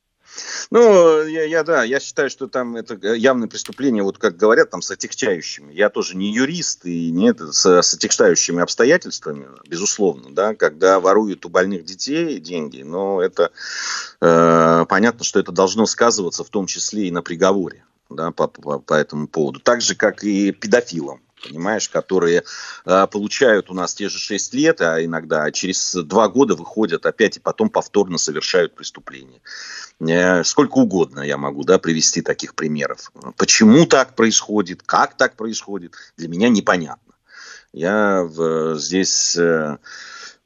Ну, 0.71 1.23
я, 1.27 1.45
я, 1.45 1.65
да, 1.65 1.85
я 1.85 2.01
считаю, 2.01 2.31
что 2.31 2.47
там 2.47 2.77
это 2.77 2.95
явное 3.15 3.49
преступление, 3.49 4.03
вот 4.03 4.19
как 4.19 4.37
говорят, 4.37 4.71
там 4.71 4.83
с 4.83 4.91
отягчающими. 4.91 5.73
Я 5.73 5.91
тоже 5.91 6.17
не 6.17 6.33
юрист 6.33 6.87
и 6.87 7.11
не 7.11 7.29
это, 7.29 7.53
с, 7.53 7.83
с 7.83 7.95
отягчающими 7.95 8.63
обстоятельствами, 8.63 9.49
безусловно, 9.67 10.31
да, 10.31 10.55
когда 10.55 11.01
воруют 11.01 11.45
у 11.45 11.49
больных 11.49 11.85
детей 11.85 12.41
деньги, 12.41 12.83
но 12.83 13.21
это 13.21 13.51
э, 14.21 14.87
понятно, 14.89 15.25
что 15.25 15.41
это 15.41 15.53
должно 15.53 15.87
сказываться 15.87 16.45
в 16.45 16.49
том 16.49 16.67
числе 16.67 17.09
и 17.09 17.11
на 17.11 17.23
приговоре, 17.23 17.85
да, 18.09 18.31
по, 18.31 18.49
по, 18.49 18.79
по 18.79 18.95
этому 18.95 19.29
поводу. 19.29 19.61
Так 19.61 19.81
же, 19.81 19.95
как 19.95 20.25
и 20.25 20.53
педофилам. 20.53 21.21
Понимаешь, 21.43 21.89
которые 21.89 22.45
э, 22.85 23.07
получают 23.07 23.71
у 23.71 23.75
нас 23.75 23.95
те 23.95 24.09
же 24.09 24.19
6 24.19 24.55
лет, 24.55 24.81
а 24.81 25.05
иногда 25.05 25.51
через 25.51 25.95
2 25.95 26.29
года 26.29 26.55
выходят 26.55 27.07
опять 27.07 27.37
и 27.37 27.41
потом 27.41 27.71
повторно 27.71 28.19
совершают 28.19 28.75
преступление. 28.75 29.41
Э, 30.01 30.45
сколько 30.45 30.79
угодно 30.79 31.21
я 31.21 31.37
могу 31.37 31.65
да, 31.65 31.79
привести 31.79 32.23
таких 32.23 32.55
примеров. 32.55 33.13
Почему 33.37 33.87
так 33.87 34.15
происходит, 34.15 34.83
как 34.85 35.17
так 35.17 35.37
происходит, 35.37 35.95
для 36.17 36.29
меня 36.29 36.49
непонятно. 36.49 37.15
Я 37.73 38.23
в, 38.23 38.79
здесь... 38.79 39.37
Э, 39.37 39.79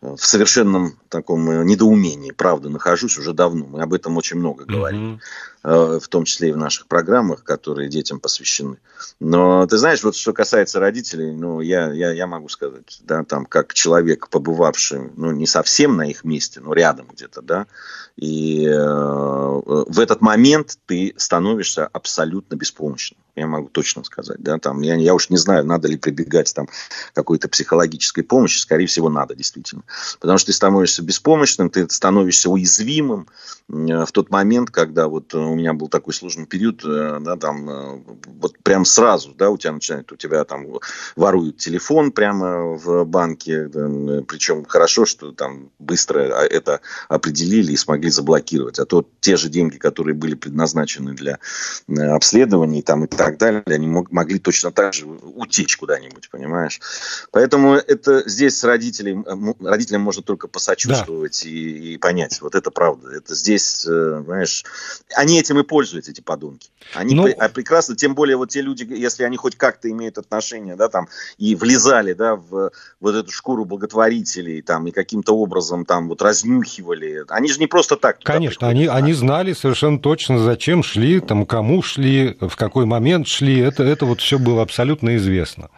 в 0.00 0.18
совершенном 0.18 0.98
таком 1.08 1.50
э, 1.50 1.64
недоумении, 1.64 2.30
правда, 2.30 2.68
нахожусь 2.68 3.18
уже 3.18 3.32
давно. 3.32 3.66
Мы 3.66 3.82
об 3.82 3.94
этом 3.94 4.16
очень 4.16 4.38
много 4.38 4.64
говорим, 4.64 5.14
mm-hmm. 5.14 5.20
В 5.66 6.08
том 6.08 6.24
числе 6.24 6.50
и 6.50 6.52
в 6.52 6.56
наших 6.56 6.86
программах, 6.86 7.42
которые 7.42 7.88
детям 7.88 8.20
посвящены. 8.20 8.78
Но 9.18 9.66
ты 9.66 9.78
знаешь, 9.78 10.04
вот 10.04 10.14
что 10.14 10.32
касается 10.32 10.78
родителей, 10.78 11.32
ну, 11.32 11.60
я, 11.60 11.92
я, 11.92 12.12
я 12.12 12.26
могу 12.28 12.48
сказать, 12.48 13.00
да, 13.02 13.24
там, 13.24 13.46
как 13.46 13.74
человек, 13.74 14.28
побывавший, 14.28 15.10
ну, 15.16 15.32
не 15.32 15.46
совсем 15.46 15.96
на 15.96 16.08
их 16.08 16.22
месте, 16.22 16.60
но 16.60 16.72
рядом 16.72 17.08
где-то, 17.12 17.42
да, 17.42 17.66
и 18.16 18.64
э, 18.64 18.76
в 18.76 19.98
этот 19.98 20.20
момент 20.20 20.78
ты 20.86 21.14
становишься 21.16 21.86
абсолютно 21.86 22.54
беспомощным 22.54 23.18
я 23.36 23.46
могу 23.46 23.68
точно 23.68 24.02
сказать. 24.02 24.38
Да, 24.40 24.58
там, 24.58 24.80
я, 24.80 24.96
я 24.96 25.14
уж 25.14 25.28
не 25.28 25.36
знаю, 25.36 25.64
надо 25.64 25.88
ли 25.88 25.96
прибегать 25.96 26.52
там, 26.54 26.68
какой-то 27.12 27.48
психологической 27.48 28.24
помощи, 28.24 28.58
скорее 28.58 28.86
всего, 28.86 29.10
надо 29.10 29.34
действительно. 29.34 29.82
Потому 30.20 30.38
что 30.38 30.46
ты 30.46 30.52
становишься 30.54 31.02
беспомощным, 31.02 31.70
ты 31.70 31.88
становишься 31.88 32.50
уязвимым 32.50 33.28
в 33.68 34.12
тот 34.12 34.30
момент, 34.30 34.70
когда 34.70 35.08
вот 35.08 35.34
у 35.34 35.54
меня 35.54 35.74
был 35.74 35.88
такой 35.88 36.14
сложный 36.14 36.46
период, 36.46 36.84
э, 36.84 37.18
да, 37.20 37.36
там, 37.36 37.68
э, 37.68 38.00
вот 38.26 38.58
прям 38.62 38.84
сразу, 38.84 39.34
да, 39.34 39.50
у 39.50 39.58
тебя 39.58 39.72
начинает, 39.72 40.10
у 40.12 40.16
тебя 40.16 40.44
там 40.44 40.66
воруют 41.16 41.58
телефон 41.58 42.12
прямо 42.12 42.76
в 42.76 43.04
банке, 43.04 43.66
да, 43.66 44.22
причем 44.26 44.64
хорошо, 44.64 45.04
что 45.04 45.32
там 45.32 45.70
быстро 45.78 46.20
это 46.20 46.80
определили 47.08 47.72
и 47.72 47.76
смогли 47.76 48.10
заблокировать, 48.10 48.78
а 48.78 48.86
то 48.86 49.06
те 49.20 49.36
же 49.36 49.48
деньги, 49.48 49.76
которые 49.76 50.14
были 50.14 50.34
предназначены 50.34 51.14
для 51.14 51.38
э, 51.88 51.92
обследований 51.94 52.82
там 52.82 53.04
и 53.04 53.06
так 53.06 53.26
так 53.26 53.38
далее, 53.38 53.62
они 53.66 53.86
мог, 53.86 54.10
могли 54.10 54.38
точно 54.38 54.70
так 54.72 54.94
же 54.94 55.06
утечь 55.06 55.76
куда-нибудь, 55.76 56.30
понимаешь? 56.30 56.80
Поэтому 57.32 57.74
это 57.74 58.28
здесь 58.28 58.62
родителей, 58.64 59.16
родителям 59.60 60.02
можно 60.02 60.22
только 60.22 60.48
посочувствовать 60.48 61.40
да. 61.42 61.50
и, 61.50 61.94
и 61.94 61.98
понять, 61.98 62.40
вот 62.40 62.54
это 62.54 62.70
правда. 62.70 63.10
Это 63.10 63.34
здесь, 63.34 63.55
э, 63.58 64.22
знаешь, 64.24 64.64
они 65.14 65.38
этим 65.38 65.58
и 65.58 65.62
пользуются, 65.62 66.10
эти 66.10 66.20
подонки. 66.20 66.70
Они 66.94 67.14
ну... 67.14 67.28
а 67.38 67.48
прекрасно, 67.48 67.96
тем 67.96 68.14
более 68.14 68.36
вот 68.36 68.50
те 68.50 68.62
люди, 68.62 68.86
если 68.88 69.24
они 69.24 69.36
хоть 69.36 69.56
как-то 69.56 69.90
имеют 69.90 70.18
отношение, 70.18 70.76
да, 70.76 70.88
там, 70.88 71.08
и 71.38 71.54
влезали, 71.54 72.12
да, 72.12 72.36
в 72.36 72.70
вот 73.00 73.14
эту 73.14 73.30
шкуру 73.30 73.64
благотворителей, 73.64 74.62
там, 74.62 74.86
и 74.86 74.90
каким-то 74.90 75.36
образом 75.36 75.84
там 75.84 76.08
вот 76.08 76.22
разнюхивали, 76.22 77.24
они 77.28 77.50
же 77.50 77.58
не 77.58 77.66
просто 77.66 77.96
так. 77.96 78.20
Конечно, 78.22 78.68
они, 78.68 78.86
они 78.86 79.12
знали 79.12 79.52
совершенно 79.52 79.98
точно, 79.98 80.38
зачем 80.38 80.82
шли, 80.82 81.20
там, 81.20 81.46
кому 81.46 81.82
шли, 81.82 82.36
в 82.40 82.56
какой 82.56 82.86
момент 82.86 83.26
шли, 83.26 83.58
это, 83.58 83.82
это 83.82 84.06
вот 84.06 84.20
все 84.20 84.38
было 84.38 84.62
абсолютно 84.62 85.16
известно. 85.16 85.70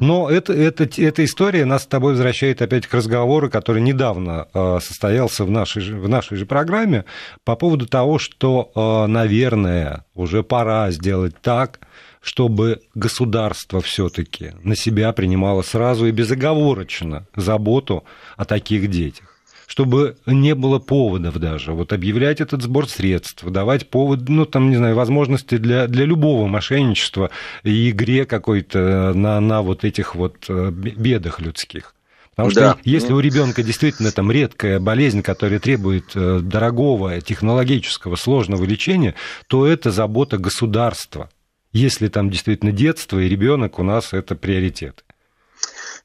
Но 0.00 0.30
это, 0.30 0.52
это, 0.52 0.84
эта 0.84 1.24
история 1.24 1.64
нас 1.64 1.84
с 1.84 1.86
тобой 1.86 2.12
возвращает 2.12 2.62
опять 2.62 2.86
к 2.86 2.94
разговору, 2.94 3.50
который 3.50 3.82
недавно 3.82 4.48
э, 4.52 4.78
состоялся 4.80 5.44
в 5.44 5.50
нашей, 5.50 5.82
же, 5.82 5.98
в 5.98 6.08
нашей 6.08 6.36
же 6.36 6.46
программе 6.46 7.04
по 7.44 7.56
поводу 7.56 7.86
того, 7.86 8.18
что, 8.18 8.70
э, 8.74 9.06
наверное, 9.10 10.04
уже 10.14 10.42
пора 10.42 10.90
сделать 10.90 11.34
так, 11.40 11.80
чтобы 12.20 12.80
государство 12.94 13.80
все-таки 13.80 14.52
на 14.62 14.74
себя 14.74 15.12
принимало 15.12 15.62
сразу 15.62 16.06
и 16.06 16.10
безоговорочно 16.10 17.26
заботу 17.36 18.04
о 18.36 18.44
таких 18.44 18.88
детях 18.90 19.35
чтобы 19.66 20.16
не 20.26 20.54
было 20.54 20.78
поводов 20.78 21.36
даже. 21.38 21.72
Вот 21.72 21.92
объявлять 21.92 22.40
этот 22.40 22.62
сбор 22.62 22.88
средств, 22.88 23.44
давать 23.44 23.90
повод, 23.90 24.28
ну, 24.28 24.46
там, 24.46 24.70
не 24.70 24.76
знаю, 24.76 24.94
возможности 24.94 25.56
для, 25.56 25.86
для 25.88 26.04
любого 26.04 26.46
мошенничества 26.46 27.30
и 27.64 27.90
игре 27.90 28.24
какой-то 28.24 29.12
на, 29.14 29.40
на 29.40 29.62
вот 29.62 29.84
этих 29.84 30.14
вот 30.14 30.46
э, 30.48 30.70
бедах 30.70 31.40
людских. 31.40 31.94
Потому 32.36 32.50
что 32.50 32.60
да. 32.60 32.76
если 32.84 33.14
у 33.14 33.20
ребенка 33.20 33.62
действительно 33.62 34.12
там 34.12 34.30
редкая 34.30 34.78
болезнь, 34.78 35.22
которая 35.22 35.58
требует 35.58 36.12
э, 36.14 36.40
дорогого, 36.42 37.18
технологического, 37.22 38.16
сложного 38.16 38.62
лечения, 38.64 39.14
то 39.46 39.66
это 39.66 39.90
забота 39.90 40.36
государства. 40.36 41.30
Если 41.72 42.08
там 42.08 42.30
действительно 42.30 42.72
детство 42.72 43.18
и 43.18 43.28
ребенок 43.28 43.78
у 43.78 43.82
нас 43.82 44.12
это 44.12 44.36
приоритет. 44.36 45.05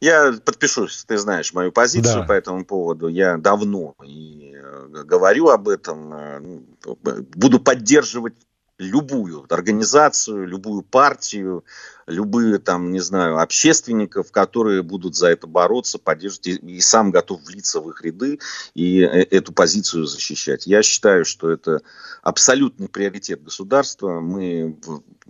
Я 0.02 0.34
подпишусь, 0.44 1.06
ты 1.08 1.20
знаешь 1.20 1.54
мою 1.54 1.72
позицию 1.72 2.22
да. 2.22 2.24
по 2.24 2.32
этому 2.32 2.66
поводу. 2.66 3.08
Я 3.08 3.38
давно 3.38 3.94
и 4.04 4.56
э, 4.56 5.04
говорю 5.06 5.50
об 5.50 5.70
этом. 5.70 6.14
Э, 6.14 6.40
ну, 6.40 6.66
буду 7.36 7.60
поддерживать 7.60 8.34
любую 8.80 9.46
организацию, 9.48 10.48
любую 10.48 10.82
партию, 10.82 11.64
любые 12.12 12.60
там, 12.60 12.92
не 12.92 13.00
знаю, 13.00 13.40
общественников, 13.40 14.32
которые 14.32 14.84
будут 14.84 15.16
за 15.16 15.28
это 15.28 15.48
бороться, 15.48 15.98
поддерживать, 15.98 16.48
и, 16.48 16.52
и 16.56 16.82
сам 16.82 17.12
готов 17.12 17.44
влиться 17.46 17.80
в 17.80 17.90
их 17.90 18.02
ряды 18.04 18.40
и 18.76 19.02
э, 19.02 19.24
эту 19.32 19.54
позицию 19.54 20.06
защищать. 20.06 20.68
Я 20.68 20.84
считаю, 20.84 21.26
что 21.26 21.50
это 21.50 21.82
абсолютный 22.22 22.88
приоритет 22.88 23.44
государства. 23.44 24.20
Мы 24.20 24.78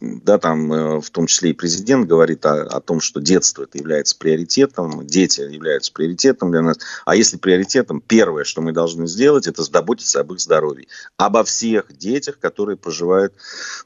да, 0.01 0.39
там 0.39 0.73
э, 0.73 0.99
в 0.99 1.09
том 1.11 1.27
числе 1.27 1.51
и 1.51 1.53
президент 1.53 2.07
говорит 2.07 2.45
о, 2.45 2.63
о 2.63 2.81
том, 2.81 2.99
что 2.99 3.21
детство 3.21 3.63
это 3.63 3.77
является 3.77 4.17
приоритетом, 4.17 5.05
дети 5.05 5.41
являются 5.41 5.93
приоритетом 5.93 6.51
для 6.51 6.61
нас. 6.61 6.77
А 7.05 7.15
если 7.15 7.37
приоритетом, 7.37 8.01
первое, 8.01 8.43
что 8.43 8.61
мы 8.61 8.71
должны 8.71 9.07
сделать, 9.07 9.47
это 9.47 9.63
заботиться 9.63 10.19
об 10.19 10.33
их 10.33 10.39
здоровье, 10.39 10.87
обо 11.17 11.43
всех 11.43 11.95
детях, 11.95 12.39
которые 12.39 12.77
проживают 12.77 13.33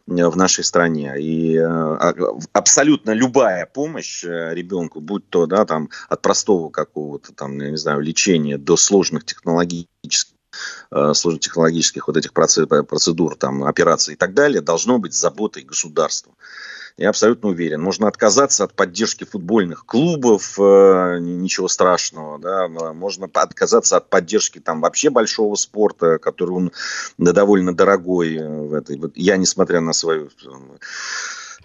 э, 0.08 0.28
в 0.28 0.38
нашей 0.38 0.63
стране. 0.63 1.15
И 1.20 1.58
а, 1.58 2.13
абсолютно 2.86 3.12
любая 3.12 3.65
помощь 3.65 4.24
ребенку, 4.24 5.02
будь 5.02 5.30
то 5.30 5.48
да, 5.48 5.65
там, 5.65 5.89
от 6.08 6.21
простого 6.21 6.69
какого-то 6.69 7.34
там, 7.34 7.60
я 7.60 7.71
не 7.71 7.78
знаю, 7.78 8.02
лечения 8.02 8.58
до 8.58 8.78
сложных 8.78 9.26
технологических 9.26 10.36
Э, 10.91 11.13
сложно-технологических 11.13 12.08
вот 12.08 12.17
этих 12.17 12.34
процедур, 12.34 13.36
там, 13.36 13.63
операций 13.63 14.13
и 14.13 14.17
так 14.17 14.34
далее, 14.34 14.62
должно 14.62 15.00
быть 15.00 15.13
заботой 15.13 15.63
государства. 15.63 16.34
Я 16.98 17.10
абсолютно 17.10 17.50
уверен. 17.50 17.82
Можно 17.82 18.08
отказаться 18.08 18.63
от 18.63 18.74
поддержки 18.74 19.26
футбольных 19.26 19.86
клубов, 19.86 20.58
э, 20.58 21.17
ничего 21.19 21.67
страшного. 21.67 22.39
Да? 22.39 22.67
Можно 22.69 23.30
отказаться 23.34 23.98
от 23.98 24.10
поддержки 24.10 24.60
там, 24.60 24.80
вообще 24.80 25.10
большого 25.10 25.56
спорта, 25.56 26.19
который 26.19 26.52
он 26.52 26.71
довольно 27.17 27.76
дорогой. 27.76 28.38
Э, 28.38 28.48
в 28.48 28.74
этой. 28.74 29.02
Я, 29.15 29.36
несмотря 29.36 29.82
на 29.82 29.91
свою 29.91 30.30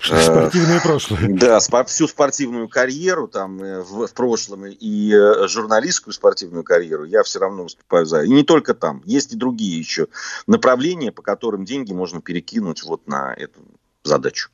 Спортивное 0.03 0.81
прошлое. 0.81 1.29
Да, 1.29 1.61
всю 1.85 2.09
спортивную 2.09 2.69
карьеру 2.69 3.29
там 3.29 3.63
э, 3.63 3.83
в, 3.83 4.07
в 4.07 4.15
прошлом 4.15 4.67
и 4.67 5.13
э, 5.13 5.47
журналистскую 5.49 6.15
спортивную 6.15 6.65
карьеру 6.65 7.05
я 7.05 7.23
все 7.23 7.39
равно 7.39 7.65
выступаю 7.65 8.07
за. 8.07 8.23
И 8.23 8.29
не 8.29 8.43
только 8.43 8.75
там, 8.75 9.03
есть 9.05 9.33
и 9.33 9.37
другие 9.37 9.79
еще 9.79 10.09
направления, 10.47 11.13
по 11.13 11.23
которым 11.23 11.65
деньги 11.65 11.93
можно 11.93 12.21
перекинуть 12.21 12.83
вот 12.83 13.07
на 13.07 13.35
эту 13.35 13.61
задачу. 14.03 14.51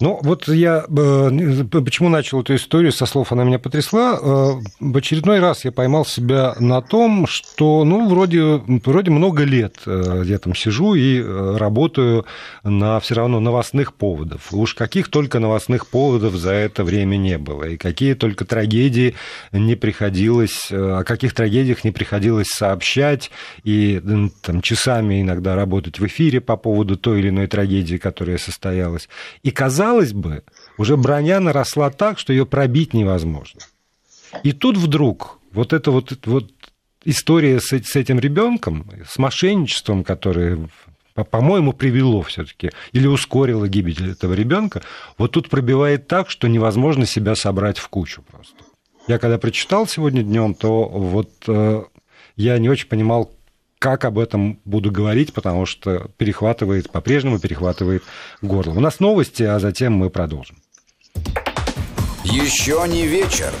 Ну, 0.00 0.18
вот 0.22 0.48
я 0.48 0.84
э, 0.88 1.64
почему 1.70 2.08
начал 2.08 2.40
эту 2.40 2.54
историю, 2.54 2.92
со 2.92 3.06
слов 3.06 3.32
она 3.32 3.44
меня 3.44 3.58
потрясла. 3.58 4.18
Э, 4.20 4.52
в 4.80 4.96
очередной 4.96 5.40
раз 5.40 5.64
я 5.64 5.72
поймал 5.72 6.04
себя 6.04 6.54
на 6.58 6.80
том, 6.82 7.26
что, 7.26 7.84
ну, 7.84 8.08
вроде, 8.08 8.62
вроде 8.66 9.10
много 9.10 9.44
лет 9.44 9.76
э, 9.86 10.22
я 10.24 10.38
там 10.38 10.54
сижу 10.54 10.94
и 10.94 11.20
работаю 11.20 12.26
на 12.62 13.00
все 13.00 13.14
равно 13.14 13.40
новостных 13.40 13.94
поводов. 13.94 14.52
Уж 14.52 14.74
каких 14.74 15.08
только 15.08 15.38
новостных 15.38 15.86
поводов 15.86 16.34
за 16.34 16.52
это 16.52 16.84
время 16.84 17.16
не 17.16 17.38
было. 17.38 17.64
И 17.64 17.76
какие 17.76 18.14
только 18.14 18.44
трагедии 18.44 19.14
не 19.52 19.74
приходилось, 19.74 20.68
о 20.70 21.04
каких 21.04 21.34
трагедиях 21.34 21.84
не 21.84 21.90
приходилось 21.90 22.48
сообщать 22.48 23.30
и 23.64 24.00
там 24.42 24.62
часами 24.62 25.20
иногда 25.20 25.54
работать 25.54 25.98
в 25.98 26.06
эфире 26.06 26.40
по 26.40 26.56
поводу 26.56 26.96
той 26.96 27.20
или 27.20 27.28
иной 27.28 27.46
трагедии, 27.46 27.96
которая 27.96 28.38
состоялась. 28.38 29.08
И 29.42 29.50
казалось 29.58 30.12
бы, 30.12 30.44
уже 30.78 30.96
броня 30.96 31.40
наросла 31.40 31.90
так, 31.90 32.20
что 32.20 32.32
ее 32.32 32.46
пробить 32.46 32.94
невозможно. 32.94 33.60
И 34.44 34.52
тут 34.52 34.76
вдруг 34.76 35.40
вот 35.50 35.72
эта 35.72 35.90
вот, 35.90 36.16
вот 36.26 36.52
история 37.04 37.58
с, 37.58 37.72
с 37.72 37.96
этим 37.96 38.20
ребенком, 38.20 38.88
с 39.04 39.18
мошенничеством, 39.18 40.04
которое, 40.04 40.68
по-моему, 41.14 41.72
привело 41.72 42.22
все-таки 42.22 42.70
или 42.92 43.08
ускорило 43.08 43.66
гибель 43.66 44.12
этого 44.12 44.32
ребенка, 44.34 44.82
вот 45.18 45.32
тут 45.32 45.50
пробивает 45.50 46.06
так, 46.06 46.30
что 46.30 46.46
невозможно 46.46 47.04
себя 47.04 47.34
собрать 47.34 47.78
в 47.78 47.88
кучу 47.88 48.22
просто. 48.30 48.54
Я 49.08 49.18
когда 49.18 49.38
прочитал 49.38 49.88
сегодня 49.88 50.22
днем, 50.22 50.54
то 50.54 50.84
вот 50.84 51.32
э, 51.48 51.82
я 52.36 52.58
не 52.58 52.68
очень 52.68 52.86
понимал, 52.86 53.32
как 53.78 54.04
об 54.04 54.18
этом 54.18 54.60
буду 54.64 54.90
говорить, 54.90 55.32
потому 55.32 55.66
что 55.66 56.10
перехватывает, 56.16 56.90
по-прежнему 56.90 57.38
перехватывает 57.38 58.02
горло. 58.42 58.72
У 58.72 58.80
нас 58.80 59.00
новости, 59.00 59.42
а 59.42 59.58
затем 59.58 59.92
мы 59.92 60.10
продолжим. 60.10 60.56
Еще 62.24 62.84
не 62.88 63.06
вечер. 63.06 63.52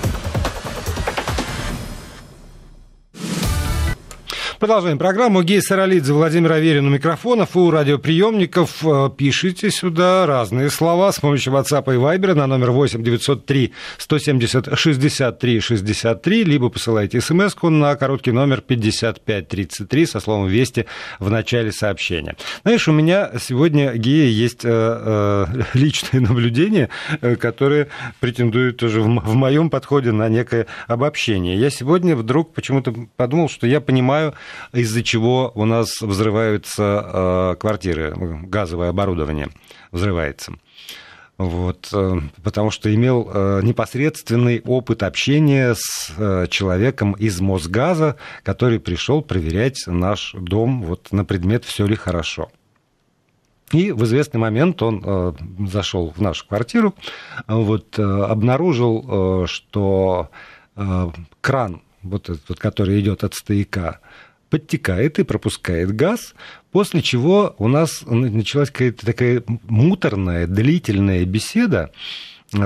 Продолжаем 4.58 4.98
программу. 4.98 5.44
Гей 5.44 5.62
Саралидзе, 5.62 6.12
Владимир 6.12 6.50
Аверин 6.50 6.84
у 6.88 6.90
микрофонов 6.90 7.54
и 7.54 7.58
у 7.60 7.70
радиоприемников. 7.70 8.84
Э, 8.84 9.08
пишите 9.16 9.70
сюда 9.70 10.26
разные 10.26 10.68
слова 10.68 11.12
с 11.12 11.20
помощью 11.20 11.52
WhatsApp 11.52 11.84
и 11.94 11.96
Viber 11.96 12.34
на 12.34 12.48
номер 12.48 12.72
8 12.72 13.04
903 13.04 13.72
170 13.98 14.76
63 14.76 15.60
63, 15.60 16.42
либо 16.42 16.70
посылайте 16.70 17.20
смс 17.20 17.54
на 17.62 17.94
короткий 17.94 18.32
номер 18.32 18.60
5533 18.60 20.06
со 20.06 20.18
словом 20.18 20.48
«Вести» 20.48 20.86
в 21.20 21.30
начале 21.30 21.70
сообщения. 21.70 22.34
Знаешь, 22.64 22.88
у 22.88 22.92
меня 22.92 23.30
сегодня, 23.40 23.94
Гея, 23.94 24.28
есть 24.28 24.64
э, 24.64 24.68
э, 24.72 25.46
личные 25.74 26.20
наблюдения, 26.20 26.88
которые 27.38 27.90
претендуют 28.18 28.78
тоже 28.78 29.02
в 29.02 29.34
моем 29.34 29.70
подходе 29.70 30.10
на 30.10 30.28
некое 30.28 30.66
обобщение. 30.88 31.56
Я 31.56 31.70
сегодня 31.70 32.16
вдруг 32.16 32.54
почему-то 32.54 32.92
подумал, 33.16 33.48
что 33.48 33.64
я 33.68 33.80
понимаю 33.80 34.34
из-за 34.72 35.02
чего 35.02 35.52
у 35.54 35.64
нас 35.64 36.00
взрываются 36.00 36.82
э, 36.82 37.56
квартиры, 37.58 38.14
газовое 38.44 38.90
оборудование 38.90 39.48
взрывается. 39.92 40.52
Вот, 41.36 41.88
э, 41.92 42.20
потому 42.42 42.70
что 42.70 42.92
имел 42.92 43.30
э, 43.32 43.60
непосредственный 43.62 44.60
опыт 44.64 45.02
общения 45.02 45.74
с 45.74 46.48
человеком 46.50 47.12
из 47.12 47.40
Мосгаза, 47.40 48.16
который 48.42 48.80
пришел 48.80 49.22
проверять 49.22 49.84
наш 49.86 50.34
дом 50.34 50.82
вот, 50.82 51.12
на 51.12 51.24
предмет, 51.24 51.64
все 51.64 51.86
ли 51.86 51.94
хорошо. 51.94 52.50
И 53.72 53.92
в 53.92 54.04
известный 54.04 54.38
момент 54.38 54.82
он 54.82 55.02
э, 55.04 55.32
зашел 55.66 56.10
в 56.10 56.20
нашу 56.22 56.46
квартиру, 56.46 56.94
вот, 57.46 57.98
э, 57.98 58.02
обнаружил, 58.02 59.42
э, 59.42 59.46
что 59.46 60.30
э, 60.74 61.10
кран, 61.42 61.82
вот 62.02 62.30
этот, 62.30 62.58
который 62.58 62.98
идет 63.00 63.24
от 63.24 63.34
стояка, 63.34 64.00
подтекает 64.50 65.18
и 65.18 65.24
пропускает 65.24 65.94
газ, 65.94 66.34
после 66.70 67.02
чего 67.02 67.54
у 67.58 67.68
нас 67.68 68.02
началась 68.06 68.70
какая-то 68.70 69.04
такая 69.04 69.42
муторная, 69.46 70.46
длительная 70.46 71.24
беседа, 71.24 71.92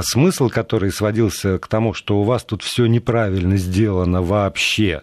смысл 0.02 0.48
который 0.48 0.92
сводился 0.92 1.58
к 1.58 1.66
тому, 1.66 1.92
что 1.92 2.20
у 2.20 2.22
вас 2.22 2.44
тут 2.44 2.62
все 2.62 2.86
неправильно 2.86 3.56
сделано 3.56 4.22
вообще, 4.22 5.02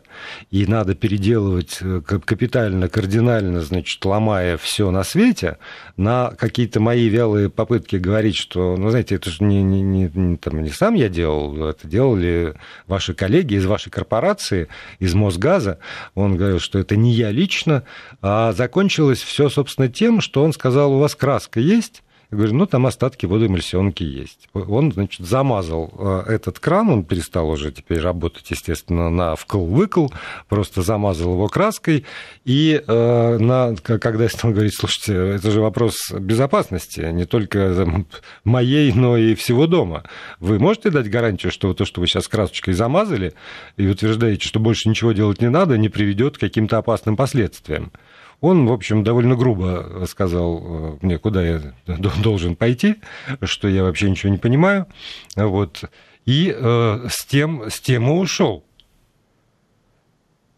и 0.52 0.66
надо 0.66 0.96
переделывать 0.96 1.80
э, 1.82 2.02
капитально, 2.02 2.88
кардинально, 2.88 3.62
значит, 3.62 4.04
ломая 4.06 4.58
все 4.58 4.90
на 4.92 5.04
свете, 5.04 5.58
на 5.98 6.32
какие-то 6.32 6.80
мои 6.80 7.10
вялые 7.10 7.50
попытки 7.50 7.98
говорить, 7.98 8.38
что, 8.38 8.78
ну, 8.78 8.90
знаете, 8.90 9.16
это 9.16 9.30
же 9.30 9.44
не, 9.44 9.62
не, 9.64 9.82
не, 9.82 10.10
не, 10.14 10.38
там, 10.38 10.64
не 10.64 10.70
сам 10.70 10.94
я 10.94 11.10
делал, 11.10 11.68
это 11.68 11.86
делали 11.88 12.56
ваши 12.88 13.14
коллеги 13.14 13.56
из 13.56 13.66
вашей 13.66 13.90
корпорации, 13.90 14.70
из 15.00 15.14
Мосгаза. 15.14 15.80
Он 16.16 16.38
говорил, 16.38 16.60
что 16.60 16.80
это 16.80 16.96
не 16.96 17.12
я 17.12 17.32
лично, 17.32 17.84
а 18.22 18.54
закончилось 18.54 19.22
все, 19.22 19.50
собственно, 19.50 19.90
тем, 19.90 20.22
что 20.22 20.44
он 20.44 20.54
сказал, 20.54 20.94
у 20.94 21.00
вас 21.00 21.16
краска 21.16 21.60
есть, 21.60 22.02
говорю, 22.32 22.56
ну, 22.56 22.66
там 22.68 22.86
остатки 22.86 23.26
водоэмульсионки 23.26 24.04
есть. 24.04 24.50
Он, 24.54 24.92
значит, 24.92 25.26
замазал 25.26 25.92
э, 25.98 26.24
этот 26.28 26.60
кран, 26.60 26.90
он 26.90 27.04
перестал 27.04 27.50
уже 27.50 27.72
теперь 27.72 28.00
работать, 28.00 28.50
естественно, 28.52 29.10
на 29.10 29.34
вкл-выкл, 29.34 30.10
просто 30.48 30.82
замазал 30.82 31.34
его 31.34 31.48
краской. 31.48 32.06
И 32.46 32.82
э, 32.86 33.38
на, 33.40 33.76
когда 33.76 34.24
я 34.24 34.30
стал 34.30 34.52
говорить, 34.52 34.76
слушайте, 34.76 35.14
это 35.14 35.50
же 35.50 35.62
вопрос 35.62 36.12
безопасности, 36.12 37.02
не 37.12 37.26
только 37.26 37.74
там, 37.76 38.06
моей, 38.44 38.94
но 38.94 39.18
и 39.18 39.34
всего 39.34 39.66
дома. 39.66 40.04
Вы 40.40 40.60
можете 40.60 40.92
дать 40.92 41.10
гарантию, 41.10 41.52
что 41.52 41.74
то, 41.74 41.86
что 41.86 42.00
вы 42.02 42.08
сейчас 42.08 42.28
красочкой 42.28 42.74
замазали, 42.74 43.34
и 43.78 43.88
утверждаете, 43.88 44.48
что 44.48 44.60
больше 44.60 44.88
ничего 44.90 45.14
делать 45.14 45.42
не 45.42 45.50
надо, 45.50 45.78
не 45.78 45.90
приведет 45.90 46.38
к 46.38 46.42
каким-то 46.42 46.78
опасным 46.78 47.16
последствиям? 47.16 47.92
Он, 48.42 48.68
в 48.68 48.72
общем, 48.72 49.04
довольно 49.04 49.36
грубо 49.36 50.06
сказал 50.08 50.62
э, 50.64 50.98
мне, 51.02 51.18
куда 51.18 51.46
я 51.46 51.62
должен 52.24 52.56
пойти, 52.56 52.96
что 53.44 53.68
я 53.68 53.84
вообще 53.84 54.10
ничего 54.10 54.32
не 54.32 54.38
понимаю. 54.38 54.88
Вот. 55.36 55.84
И 56.26 56.56
э, 56.56 57.08
с, 57.10 57.26
тем, 57.26 57.70
с 57.70 57.80
тем 57.80 58.08
и 58.08 58.12
ушел. 58.12 58.64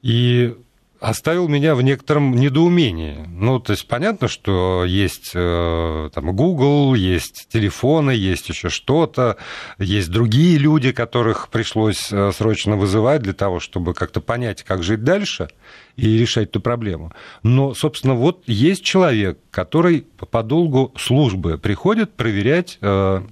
И 0.01 0.55
оставил 1.01 1.47
меня 1.47 1.73
в 1.73 1.81
некотором 1.81 2.35
недоумении. 2.35 3.25
Ну, 3.27 3.59
то 3.59 3.71
есть 3.71 3.87
понятно, 3.87 4.27
что 4.27 4.85
есть 4.85 5.31
э, 5.33 6.09
там 6.13 6.35
Google, 6.35 6.93
есть 6.93 7.47
телефоны, 7.49 8.11
есть 8.11 8.47
еще 8.49 8.69
что-то, 8.69 9.37
есть 9.79 10.11
другие 10.11 10.59
люди, 10.59 10.91
которых 10.91 11.49
пришлось 11.49 12.09
э, 12.11 12.31
срочно 12.31 12.77
вызывать 12.77 13.23
для 13.23 13.33
того, 13.33 13.59
чтобы 13.59 13.95
как-то 13.95 14.21
понять, 14.21 14.61
как 14.61 14.83
жить 14.83 15.03
дальше 15.03 15.49
и 15.95 16.19
решать 16.19 16.49
эту 16.49 16.61
проблему. 16.61 17.11
Но, 17.41 17.73
собственно, 17.73 18.13
вот 18.13 18.43
есть 18.45 18.83
человек, 18.83 19.39
который 19.49 20.05
по 20.29 20.43
долгу 20.43 20.93
службы 20.99 21.57
приходит 21.57 22.13
проверять 22.13 22.77
э, 22.79 23.23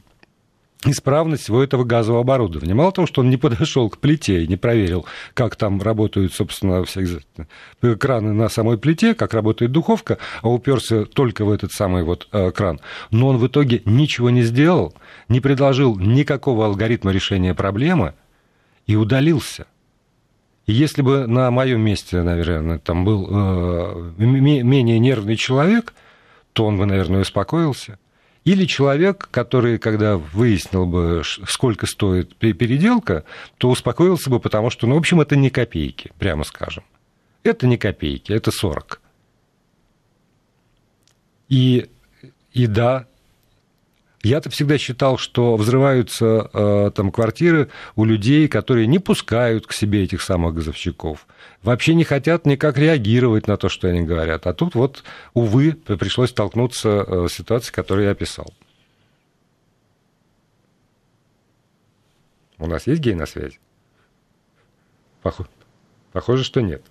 исправность 0.86 1.44
всего 1.44 1.62
этого 1.62 1.84
газового 1.84 2.22
оборудования. 2.22 2.74
Мало 2.74 2.92
того, 2.92 3.06
что 3.06 3.22
он 3.22 3.30
не 3.30 3.38
подошел 3.38 3.90
к 3.90 3.98
плите 3.98 4.44
и 4.44 4.48
не 4.48 4.56
проверил, 4.56 5.06
как 5.34 5.56
там 5.56 5.82
работают, 5.82 6.34
собственно, 6.34 6.86
все 6.86 7.20
краны 7.98 8.34
на 8.34 8.48
самой 8.50 8.78
плите, 8.78 9.14
как 9.14 9.34
работает 9.34 9.72
духовка, 9.72 10.18
а 10.42 10.50
уперся 10.50 11.06
только 11.06 11.44
в 11.44 11.52
этот 11.52 11.74
самый 11.74 12.04
вот 12.04 12.28
э, 12.32 12.52
кран. 12.52 12.80
Но 13.12 13.28
он 13.28 13.38
в 13.38 13.48
итоге 13.48 13.82
ничего 13.86 14.30
не 14.30 14.44
сделал, 14.44 14.94
не 15.28 15.42
предложил 15.42 15.98
никакого 15.98 16.66
алгоритма 16.66 17.12
решения 17.12 17.54
проблемы 17.54 18.14
и 18.88 18.96
удалился. 18.96 19.68
И 20.66 20.72
если 20.72 21.02
бы 21.02 21.28
на 21.28 21.52
моем 21.52 21.82
месте, 21.82 22.22
наверное, 22.22 22.80
там 22.80 23.04
был 23.04 23.28
э, 23.30 24.12
менее 24.18 25.00
нервный 25.00 25.36
человек, 25.36 25.94
то 26.54 26.66
он 26.66 26.78
бы, 26.78 26.86
наверное, 26.86 27.22
успокоился– 27.22 28.00
или 28.46 28.66
человек, 28.66 29.28
который, 29.32 29.78
когда 29.78 30.18
выяснил 30.18 30.86
бы, 30.86 31.24
сколько 31.48 31.86
стоит 31.86 32.36
переделка, 32.36 33.26
то 33.58 33.70
успокоился 33.70 34.30
бы, 34.30 34.40
потому 34.40 34.70
что, 34.70 34.88
ну, 34.88 34.96
в 34.96 34.98
общем, 34.98 35.22
это 35.22 35.36
не 35.36 35.50
копейки, 35.50 36.12
прямо 36.18 36.44
скажем. 36.44 36.84
Это 37.44 37.68
не 37.68 37.78
копейки, 37.78 38.32
это 38.32 38.52
40. 38.52 39.02
И, 41.50 41.90
и 42.54 42.68
да, 42.68 43.08
я-то 44.24 44.50
всегда 44.50 44.78
считал, 44.78 45.18
что 45.18 45.56
взрываются 45.56 46.50
э, 46.54 46.92
там 46.94 47.12
квартиры 47.12 47.70
у 47.96 48.04
людей, 48.04 48.48
которые 48.48 48.88
не 48.88 49.00
пускают 49.00 49.66
к 49.66 49.74
себе 49.74 50.04
этих 50.04 50.22
самых 50.22 50.56
газовщиков, 50.56 51.26
вообще 51.64 51.94
не 51.94 52.04
хотят 52.04 52.46
никак 52.46 52.78
реагировать 52.78 53.48
на 53.48 53.58
то, 53.58 53.70
что 53.70 53.88
они 53.88 54.02
говорят. 54.02 54.46
А 54.48 54.54
тут 54.54 54.76
вот, 54.76 55.04
увы, 55.34 55.74
пришлось 55.74 56.32
столкнуться 56.32 57.06
э, 57.08 57.28
с 57.30 57.34
ситуацией, 57.34 57.74
которую 57.74 58.06
я 58.06 58.12
описал. 58.12 58.54
У 62.58 62.68
нас 62.68 62.88
есть 62.88 63.02
гей 63.02 63.14
на 63.14 63.26
связи? 63.26 63.58
Похоже, 65.22 65.50
похоже 66.12 66.44
что 66.44 66.62
нет. 66.62 66.84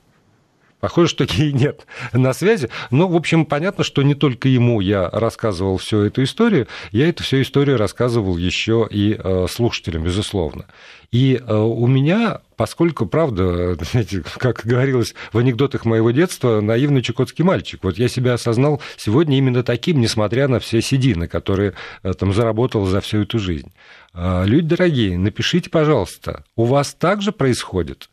Похоже, 0.81 1.09
что 1.09 1.25
ей 1.25 1.53
нет 1.53 1.87
на 2.13 2.33
связи. 2.33 2.69
Но, 2.91 3.09
в 3.09 3.17
общем, 3.17 3.47
понятно, 3.47 3.83
что 3.83 4.03
не 4.03 4.15
только 4.15 4.49
ему 4.49 4.81
я 4.81 5.11
рассказывал 5.11 5.79
всю 5.79 6.03
эту 6.03 6.23
историю, 6.23 6.69
я 6.93 7.09
эту 7.09 7.25
всю 7.25 7.43
историю 7.43 7.79
рассказывал 7.79 8.37
еще 8.37 8.87
и 8.89 9.19
э, 9.19 9.47
слушателям, 9.51 10.05
безусловно. 10.05 10.67
И 11.11 11.41
э, 11.45 11.55
у 11.55 11.87
меня, 11.89 12.43
поскольку, 12.57 13.07
правда, 13.07 13.75
знаете, 13.81 14.23
как 14.37 14.63
говорилось 14.65 15.15
в 15.33 15.39
анекдотах 15.39 15.85
моего 15.85 16.13
детства, 16.13 16.61
наивный 16.61 17.03
чукотский 17.03 17.45
мальчик. 17.45 17.83
Вот 17.83 17.99
я 17.99 18.09
себя 18.09 18.35
осознал 18.35 18.81
сегодня 18.97 19.37
именно 19.37 19.65
таким, 19.65 20.01
несмотря 20.01 20.47
на 20.47 20.61
все 20.61 20.81
седины, 20.81 21.27
которые 21.27 21.75
э, 22.05 22.13
там 22.15 22.33
заработал 22.33 22.87
за 22.87 23.01
всю 23.01 23.23
эту 23.23 23.39
жизнь. 23.39 23.73
Люди 24.15 24.67
дорогие, 24.69 25.17
напишите, 25.19 25.71
пожалуйста, 25.71 26.43
у 26.57 26.65
вас 26.65 26.95
также 26.95 27.31
происходит? 27.31 28.09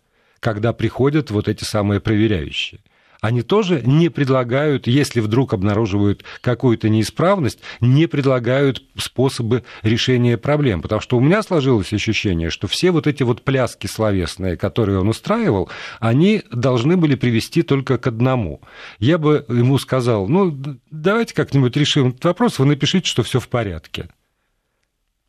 Когда 0.46 0.74
приходят 0.74 1.32
вот 1.32 1.48
эти 1.48 1.64
самые 1.64 2.00
проверяющие. 2.00 2.80
Они 3.20 3.42
тоже 3.42 3.82
не 3.84 4.10
предлагают, 4.10 4.86
если 4.86 5.20
вдруг 5.20 5.54
обнаруживают 5.54 6.24
какую-то 6.42 6.88
неисправность, 6.88 7.62
не 7.82 8.06
предлагают 8.06 8.84
способы 8.96 9.64
решения 9.82 10.38
проблем. 10.38 10.84
Потому 10.84 11.02
что 11.02 11.18
у 11.18 11.20
меня 11.20 11.42
сложилось 11.42 11.92
ощущение, 11.94 12.52
что 12.52 12.68
все 12.68 12.92
вот 12.92 13.08
эти 13.08 13.24
вот 13.24 13.42
пляски 13.42 13.88
словесные, 13.88 14.56
которые 14.56 15.00
он 15.00 15.10
устраивал, 15.10 15.68
они 16.00 16.44
должны 16.52 16.96
были 16.96 17.16
привести 17.16 17.64
только 17.64 17.98
к 17.98 18.06
одному. 18.06 18.62
Я 19.00 19.18
бы 19.18 19.46
ему 19.50 19.80
сказал, 19.80 20.28
ну, 20.28 20.56
давайте 20.92 21.34
как-нибудь 21.34 21.76
решим 21.76 22.10
этот 22.10 22.24
вопрос, 22.24 22.60
вы 22.60 22.68
напишите, 22.68 23.10
что 23.10 23.24
все 23.24 23.40
в 23.40 23.48
порядке. 23.48 24.10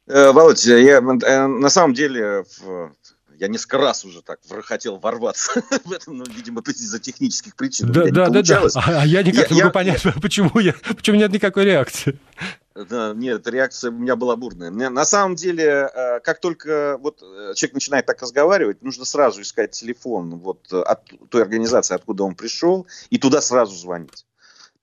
Э, 0.08 0.30
Володя, 0.32 0.76
я 0.76 0.98
э, 0.98 1.46
на 1.46 1.70
самом 1.70 1.94
деле 1.94 2.44
я 3.38 3.48
несколько 3.48 3.78
раз 3.78 4.04
уже 4.04 4.22
так 4.22 4.40
хотел 4.64 4.98
ворваться 4.98 5.62
в 5.84 5.92
этом, 5.92 6.18
но, 6.18 6.24
видимо, 6.24 6.62
из-за 6.66 6.98
технических 6.98 7.56
причин. 7.56 7.90
Да, 7.92 8.04
да, 8.10 8.28
да, 8.28 8.42
да. 8.42 8.62
А, 8.74 9.02
а 9.02 9.06
я 9.06 9.22
никак 9.22 9.50
я, 9.50 9.56
не 9.56 9.62
могу 9.62 9.68
я, 9.68 9.70
понять, 9.70 10.04
я... 10.04 10.12
почему, 10.22 10.58
я, 10.58 10.74
почему 10.88 11.16
нет 11.16 11.32
никакой 11.32 11.64
реакции. 11.64 12.18
Нет, 12.74 13.46
реакция 13.46 13.90
у 13.90 13.94
меня 13.94 14.16
была 14.16 14.36
бурная. 14.36 14.70
На 14.70 15.04
самом 15.06 15.34
деле, 15.34 15.88
э, 15.92 16.20
как 16.20 16.40
только 16.40 16.98
вот 16.98 17.22
э, 17.22 17.54
человек 17.54 17.74
начинает 17.74 18.06
так 18.06 18.20
разговаривать, 18.20 18.82
нужно 18.82 19.06
сразу 19.06 19.40
искать 19.40 19.70
телефон 19.70 20.38
вот 20.38 20.70
от 20.72 21.00
той 21.30 21.42
организации, 21.42 21.94
откуда 21.94 22.24
он 22.24 22.34
пришел, 22.34 22.86
и 23.08 23.16
туда 23.18 23.40
сразу 23.40 23.74
звонить 23.74 24.26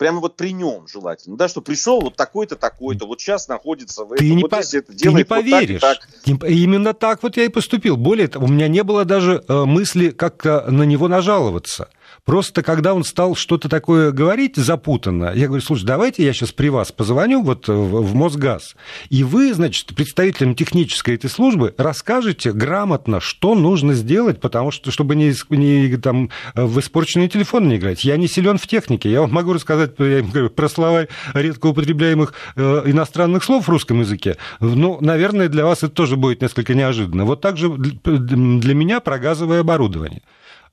прямо 0.03 0.19
вот 0.19 0.35
при 0.35 0.51
нем 0.51 0.85
желательно, 0.85 1.37
да, 1.37 1.47
что 1.47 1.61
пришел 1.61 2.01
вот 2.01 2.17
такой-то, 2.17 2.57
такой-то, 2.57 3.05
вот 3.05 3.21
сейчас 3.21 3.47
находится 3.47 4.03
в 4.03 4.11
этом, 4.11 4.17
ты 4.17 4.33
не 4.33 4.41
вот 4.41 4.51
по... 4.51 4.57
это 4.57 4.81
ты 4.81 5.13
не 5.13 5.23
поверишь. 5.23 5.81
Вот 5.81 5.97
так, 6.25 6.39
так. 6.41 6.49
Именно 6.49 6.93
так 6.93 7.23
вот 7.23 7.37
я 7.37 7.45
и 7.45 7.47
поступил. 7.47 7.95
Более 7.95 8.27
того, 8.27 8.47
у 8.47 8.49
меня 8.49 8.67
не 8.67 8.83
было 8.83 9.05
даже 9.05 9.45
э, 9.47 9.63
мысли 9.63 10.09
как-то 10.09 10.69
на 10.69 10.83
него 10.83 11.07
нажаловаться. 11.07 11.87
Просто 12.25 12.63
когда 12.63 12.93
он 12.93 13.03
стал 13.03 13.35
что-то 13.35 13.67
такое 13.67 14.11
говорить 14.11 14.55
запутанно, 14.55 15.33
я 15.35 15.47
говорю, 15.47 15.61
слушай, 15.61 15.85
давайте 15.85 16.23
я 16.25 16.31
сейчас 16.31 16.53
при 16.53 16.69
вас 16.69 16.91
позвоню 16.91 17.43
вот 17.43 17.67
в 17.67 18.15
Мосгаз, 18.15 18.75
и 19.09 19.23
вы, 19.23 19.53
значит, 19.53 19.93
представителям 19.93 20.55
технической 20.55 21.15
этой 21.15 21.29
службы 21.29 21.73
расскажете 21.77 22.53
грамотно, 22.53 23.19
что 23.19 23.55
нужно 23.55 23.93
сделать, 23.93 24.39
потому 24.39 24.71
что, 24.71 24.89
чтобы 24.89 25.15
не, 25.15 25.33
не 25.49 25.97
там, 25.97 26.29
в 26.55 26.79
испорченный 26.79 27.27
телефон 27.27 27.67
не 27.67 27.75
играть. 27.75 28.05
Я 28.05 28.15
не 28.15 28.27
силен 28.27 28.57
в 28.57 28.67
технике, 28.67 29.11
я 29.11 29.21
вам 29.21 29.31
могу 29.31 29.51
рассказать 29.51 29.91
я 29.99 30.21
говорю, 30.21 30.49
про 30.49 30.69
слова 30.69 31.07
редко 31.33 31.67
употребляемых 31.67 32.33
э, 32.55 32.83
иностранных 32.85 33.43
слов 33.43 33.65
в 33.65 33.69
русском 33.69 33.99
языке. 33.99 34.37
Ну, 34.59 34.97
наверное, 35.01 35.49
для 35.49 35.65
вас 35.65 35.79
это 35.79 35.89
тоже 35.89 36.15
будет 36.15 36.41
несколько 36.41 36.73
неожиданно. 36.73 37.25
Вот 37.25 37.41
так 37.41 37.57
же 37.57 37.69
для 37.69 38.75
меня 38.75 38.99
про 39.01 39.19
газовое 39.19 39.59
оборудование. 39.59 40.21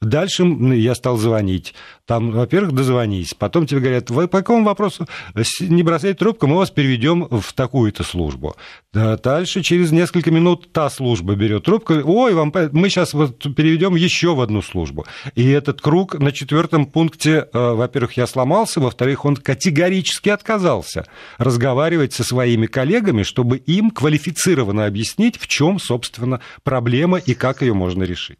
Дальше 0.03 0.45
я 0.45 0.95
стал 0.95 1.19
звонить. 1.19 1.75
Там, 2.07 2.31
во-первых, 2.31 2.73
дозвонись. 2.73 3.35
Потом 3.35 3.67
тебе 3.67 3.81
говорят, 3.81 4.09
вы 4.09 4.29
по 4.29 4.39
какому 4.39 4.65
вопросу 4.65 5.07
не 5.61 5.83
бросайте 5.83 6.19
трубку, 6.19 6.47
мы 6.47 6.57
вас 6.57 6.71
переведем 6.71 7.29
в 7.31 7.53
такую-то 7.53 8.03
службу. 8.03 8.57
Дальше 8.95 9.63
через 9.63 9.93
несколько 9.93 10.31
минут 10.31 10.73
та 10.73 10.89
служба 10.89 11.35
берет 11.35 11.65
трубку, 11.65 11.93
ой, 12.03 12.33
вам, 12.33 12.51
мы 12.73 12.89
сейчас 12.89 13.13
вот 13.13 13.41
переведем 13.55 13.95
еще 13.95 14.35
в 14.35 14.41
одну 14.41 14.63
службу. 14.63 15.05
И 15.35 15.47
этот 15.51 15.83
круг 15.83 16.19
на 16.19 16.33
четвертом 16.33 16.87
пункте, 16.87 17.49
э, 17.53 17.73
во-первых, 17.73 18.17
я 18.17 18.27
сломался, 18.27 18.81
во-вторых, 18.81 19.27
он 19.27 19.37
категорически 19.37 20.31
отказался 20.31 21.07
разговаривать 21.37 22.15
со 22.15 22.25
своими 22.25 22.67
коллегами, 22.67 23.23
чтобы 23.23 23.59
им 23.59 23.91
квалифицированно 23.91 24.87
объяснить, 24.87 25.37
в 25.39 25.47
чем, 25.47 25.79
собственно, 25.79 26.41
проблема 26.63 27.19
и 27.19 27.35
как 27.35 27.61
ее 27.61 27.75
можно 27.75 28.05
решить. 28.05 28.39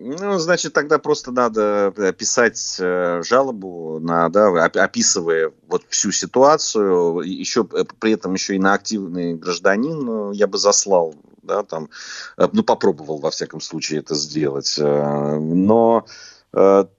Ну, 0.00 0.38
значит, 0.38 0.74
тогда 0.74 1.00
просто 1.00 1.32
надо 1.32 1.92
э, 1.96 2.12
писать 2.12 2.76
э, 2.78 3.20
жалобу, 3.24 3.98
на, 3.98 4.28
да, 4.28 4.64
описывая 4.64 5.52
вот 5.66 5.86
всю 5.88 6.12
ситуацию, 6.12 7.18
еще 7.22 7.66
э, 7.72 7.82
при 7.98 8.12
этом 8.12 8.32
еще 8.34 8.54
и 8.54 8.60
на 8.60 8.74
активный 8.74 9.34
гражданин 9.34 10.30
я 10.30 10.46
бы 10.46 10.56
заслал, 10.56 11.16
да, 11.42 11.64
там, 11.64 11.90
ну, 12.36 12.62
попробовал 12.62 13.18
во 13.18 13.32
всяком 13.32 13.60
случае 13.60 13.98
это 13.98 14.14
сделать. 14.14 14.76
Но 14.78 16.06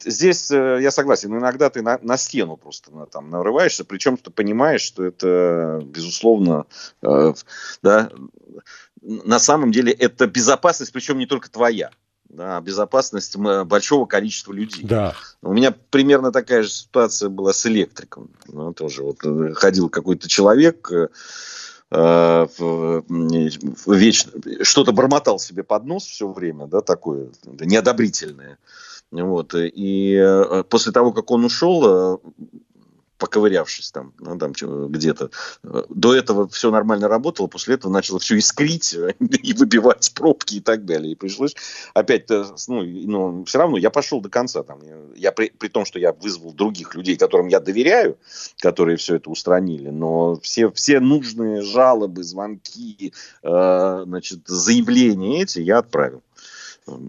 Здесь 0.06 0.52
я 0.52 0.92
согласен, 0.92 1.36
иногда 1.36 1.72
ты 1.72 1.82
на, 1.82 1.98
на 2.04 2.18
стену 2.18 2.56
просто 2.56 2.92
на, 2.94 3.08
там 3.08 3.32
нарываешься, 3.32 3.84
причем 3.84 4.16
ты 4.16 4.30
понимаешь, 4.30 4.82
что 4.82 5.04
это, 5.04 5.82
безусловно, 5.84 6.66
да, 7.02 8.12
на 9.02 9.40
самом 9.40 9.72
деле 9.72 9.92
это 9.92 10.28
безопасность, 10.28 10.94
причем 10.94 11.18
не 11.18 11.26
только 11.26 11.50
твоя 11.50 11.90
да, 12.30 12.62
безопасность 12.62 13.36
большого 13.38 14.06
количества 14.06 14.54
людей. 14.54 14.84
Да. 14.84 15.16
У 15.42 15.54
меня 15.54 15.74
примерно 15.90 16.32
такая 16.32 16.64
же 16.64 16.70
ситуация 16.70 17.30
была 17.30 17.54
с 17.54 17.66
электриком. 17.66 18.30
Ну, 18.48 18.74
тоже 18.74 19.04
вот 19.04 19.18
э, 19.24 19.54
ходил 19.54 19.90
какой-то 19.90 20.30
человек, 20.30 20.92
э, 20.92 21.08
э 21.92 22.48
вечно 23.88 24.32
что-то 24.62 24.92
бормотал 24.92 25.40
себе 25.40 25.64
под 25.64 25.86
нос 25.86 26.04
все 26.06 26.28
время, 26.32 26.68
да, 26.68 26.82
такое 26.82 27.30
неодобрительное. 27.46 28.60
Вот. 29.12 29.56
И 29.56 30.14
э, 30.14 30.64
после 30.70 30.92
того, 30.92 31.12
как 31.12 31.32
он 31.32 31.46
ушел, 31.46 32.22
поковырявшись 33.20 33.92
там, 33.92 34.14
ну, 34.18 34.38
там 34.38 34.54
где-то. 34.54 35.30
До 35.90 36.16
этого 36.16 36.48
все 36.48 36.72
нормально 36.72 37.08
работало, 37.08 37.48
после 37.48 37.76
этого 37.76 37.92
начало 37.92 38.20
все 38.20 38.38
искрить 38.38 38.96
и 39.20 39.54
выбивать 39.54 40.12
пробки 40.16 40.56
и 40.56 40.62
так 40.62 40.86
далее. 40.86 41.12
И 41.12 41.16
пришлось 41.16 41.56
опять, 41.94 42.30
ну, 42.30 42.82
ну 42.82 43.44
все 43.46 43.60
равно 43.60 43.78
я 43.78 43.90
пошел 43.90 44.22
до 44.22 44.30
конца. 44.30 44.64
Там, 44.64 44.80
я, 45.16 45.32
при, 45.32 45.50
при 45.50 45.68
том, 45.68 45.86
что 45.86 46.00
я 46.00 46.14
вызвал 46.14 46.54
других 46.54 46.96
людей, 46.96 47.18
которым 47.18 47.50
я 47.50 47.60
доверяю, 47.60 48.18
которые 48.58 48.98
все 48.98 49.16
это 49.16 49.30
устранили, 49.30 49.90
но 49.90 50.40
все, 50.40 50.72
все 50.72 51.00
нужные 51.00 51.62
жалобы, 51.62 52.24
звонки, 52.24 53.14
э, 53.44 54.04
значит, 54.06 54.48
заявления 54.48 55.44
эти 55.44 55.60
я 55.60 55.80
отправил. 55.80 56.24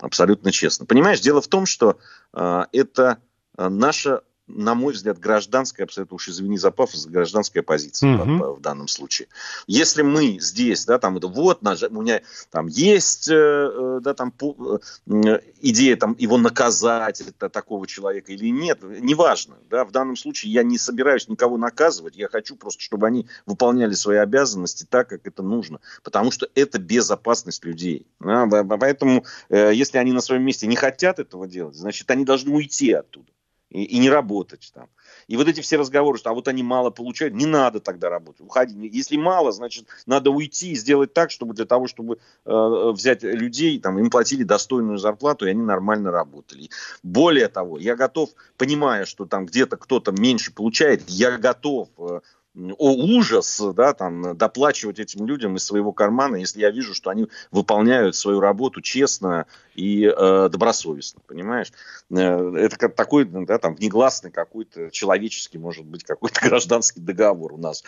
Абсолютно 0.00 0.50
честно. 0.50 0.86
Понимаешь, 0.86 1.20
дело 1.20 1.40
в 1.40 1.48
том, 1.48 1.66
что 1.66 1.98
э, 2.34 2.64
это 2.72 3.18
наша 3.56 4.22
на 4.56 4.74
мой 4.74 4.92
взгляд, 4.92 5.18
гражданская, 5.18 5.86
абсолютно 5.86 6.16
уж 6.16 6.28
извини 6.28 6.58
за 6.58 6.70
пафос, 6.70 7.06
гражданская 7.06 7.62
позиция 7.62 8.16
угу. 8.16 8.24
в, 8.24 8.58
в 8.58 8.60
данном 8.60 8.88
случае. 8.88 9.28
Если 9.66 10.02
мы 10.02 10.38
здесь, 10.40 10.84
да, 10.84 10.98
там, 10.98 11.16
это 11.16 11.28
вот, 11.28 11.60
у 11.62 12.02
меня 12.02 12.20
там 12.50 12.66
есть, 12.66 13.28
э, 13.28 13.34
э 13.34 14.00
да, 14.02 14.14
там, 14.14 14.30
по, 14.30 14.80
э, 15.06 15.40
идея 15.60 15.96
там 15.96 16.16
его 16.18 16.38
наказать, 16.38 17.20
это, 17.20 17.48
такого 17.48 17.86
человека 17.86 18.32
или 18.32 18.48
нет, 18.48 18.80
неважно, 18.82 19.56
да, 19.68 19.84
в 19.84 19.92
данном 19.92 20.16
случае 20.16 20.52
я 20.52 20.62
не 20.62 20.78
собираюсь 20.78 21.28
никого 21.28 21.56
наказывать, 21.56 22.16
я 22.16 22.28
хочу 22.28 22.56
просто, 22.56 22.82
чтобы 22.82 23.06
они 23.06 23.26
выполняли 23.46 23.94
свои 23.94 24.18
обязанности 24.18 24.86
так, 24.88 25.08
как 25.08 25.26
это 25.26 25.42
нужно, 25.42 25.80
потому 26.02 26.30
что 26.30 26.48
это 26.54 26.78
безопасность 26.78 27.64
людей. 27.64 28.06
Да, 28.20 28.46
поэтому, 28.64 29.24
если 29.48 29.98
они 29.98 30.12
на 30.12 30.20
своем 30.20 30.42
месте 30.42 30.66
не 30.66 30.76
хотят 30.76 31.18
этого 31.18 31.46
делать, 31.46 31.76
значит, 31.76 32.10
они 32.10 32.24
должны 32.24 32.54
уйти 32.54 32.92
оттуда 32.92 33.30
и, 33.70 33.84
и 33.84 33.98
не 33.98 34.10
работать 34.10 34.70
там. 34.74 34.88
И 35.28 35.36
вот 35.36 35.48
эти 35.48 35.60
все 35.60 35.76
разговоры, 35.76 36.18
что 36.18 36.30
а 36.30 36.34
вот 36.34 36.48
они 36.48 36.62
мало 36.62 36.90
получают, 36.90 37.34
не 37.34 37.46
надо 37.46 37.80
тогда 37.80 38.08
работать, 38.08 38.40
уходи. 38.40 38.88
Если 38.92 39.16
мало, 39.16 39.52
значит, 39.52 39.86
надо 40.06 40.30
уйти 40.30 40.72
и 40.72 40.76
сделать 40.76 41.14
так, 41.14 41.30
чтобы 41.30 41.54
для 41.54 41.64
того, 41.64 41.86
чтобы 41.86 42.18
э, 42.44 42.90
взять 42.92 43.22
людей, 43.22 43.78
там, 43.78 43.98
им 43.98 44.10
платили 44.10 44.42
достойную 44.42 44.98
зарплату, 44.98 45.46
и 45.46 45.50
они 45.50 45.62
нормально 45.62 46.10
работали. 46.10 46.68
Более 47.02 47.48
того, 47.48 47.78
я 47.78 47.96
готов, 47.96 48.30
понимая, 48.56 49.04
что 49.04 49.24
там 49.24 49.46
где-то 49.46 49.76
кто-то 49.76 50.12
меньше 50.12 50.52
получает, 50.52 51.08
я 51.08 51.38
готов 51.38 51.88
э, 51.98 52.20
о 52.54 52.92
ужас, 52.92 53.60
да, 53.74 53.94
там, 53.94 54.36
доплачивать 54.36 54.98
этим 54.98 55.24
людям 55.26 55.56
из 55.56 55.64
своего 55.64 55.92
кармана, 55.92 56.36
если 56.36 56.60
я 56.60 56.70
вижу, 56.70 56.94
что 56.94 57.10
они 57.10 57.28
выполняют 57.52 58.16
свою 58.16 58.40
работу 58.40 58.80
честно 58.80 59.46
и 59.74 60.04
э, 60.04 60.48
добросовестно, 60.50 61.20
понимаешь? 61.26 61.72
Э, 62.10 62.54
это 62.56 62.76
как 62.76 62.96
такой, 62.96 63.24
да, 63.24 63.58
там, 63.58 63.76
внегласный 63.76 64.32
какой-то 64.32 64.90
человеческий, 64.90 65.58
может 65.58 65.84
быть, 65.84 66.02
какой-то 66.02 66.40
гражданский 66.48 67.00
договор 67.00 67.52
у 67.52 67.58
нас 67.58 67.84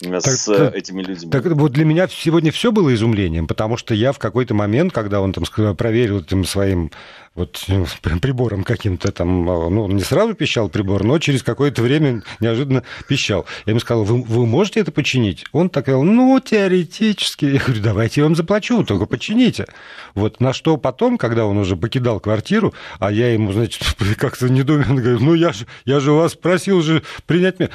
так, 0.00 0.22
с 0.22 0.44
так, 0.44 0.74
этими 0.76 1.02
людьми. 1.02 1.30
Так 1.30 1.44
вот 1.44 1.72
для 1.72 1.84
меня 1.84 2.06
сегодня 2.08 2.52
все 2.52 2.70
было 2.70 2.94
изумлением, 2.94 3.48
потому 3.48 3.76
что 3.76 3.94
я 3.94 4.12
в 4.12 4.18
какой-то 4.18 4.54
момент, 4.54 4.92
когда 4.92 5.20
он 5.20 5.32
там 5.32 5.44
проверил 5.74 6.20
этим 6.20 6.44
своим 6.44 6.92
вот 7.34 7.64
прибором 8.20 8.62
каким-то 8.62 9.10
там, 9.10 9.48
а, 9.50 9.68
ну, 9.70 9.84
он 9.84 9.96
не 9.96 10.02
сразу 10.02 10.34
пищал 10.34 10.68
прибор, 10.68 11.02
но 11.02 11.18
через 11.18 11.42
какое-то 11.42 11.82
время 11.82 12.22
неожиданно 12.38 12.84
пищал. 13.08 13.46
Я 13.66 13.72
ему 13.72 13.80
сказал, 13.80 14.04
вы, 14.04 14.22
вы 14.22 14.46
можете 14.46 14.80
это 14.80 14.92
починить? 14.92 15.44
Он 15.52 15.68
так 15.68 15.86
говорил, 15.86 16.04
ну, 16.04 16.38
теоретически. 16.40 17.46
Я 17.46 17.60
говорю, 17.60 17.82
давайте 17.82 18.20
я 18.20 18.24
вам 18.26 18.36
заплачу, 18.36 18.84
только 18.84 19.06
почините. 19.06 19.66
Вот 20.14 20.40
на 20.40 20.52
что 20.52 20.76
потом, 20.76 21.18
когда 21.18 21.46
он 21.46 21.58
уже 21.58 21.76
покидал 21.76 22.20
квартиру, 22.20 22.72
а 23.00 23.10
я 23.10 23.32
ему, 23.32 23.52
значит, 23.52 23.82
как-то 24.16 24.48
недоуменно 24.48 25.00
говорю, 25.00 25.18
ну, 25.20 25.34
я 25.34 25.52
же, 25.52 25.66
я 25.84 25.98
же 25.98 26.12
вас 26.12 26.34
просил 26.34 26.82
же 26.82 27.02
принять 27.26 27.58
меня. 27.58 27.70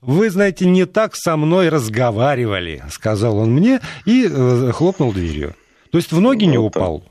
Вы, 0.00 0.30
знаете, 0.30 0.66
не 0.66 0.86
так 0.86 1.16
со 1.16 1.36
мной 1.36 1.68
разговаривали, 1.68 2.82
сказал 2.90 3.38
он 3.38 3.52
мне 3.52 3.80
и 4.04 4.28
э, 4.30 4.72
хлопнул 4.72 5.12
дверью. 5.12 5.54
То 5.90 5.98
есть 5.98 6.12
в 6.12 6.20
ноги 6.20 6.44
не 6.44 6.58
упал. 6.58 7.04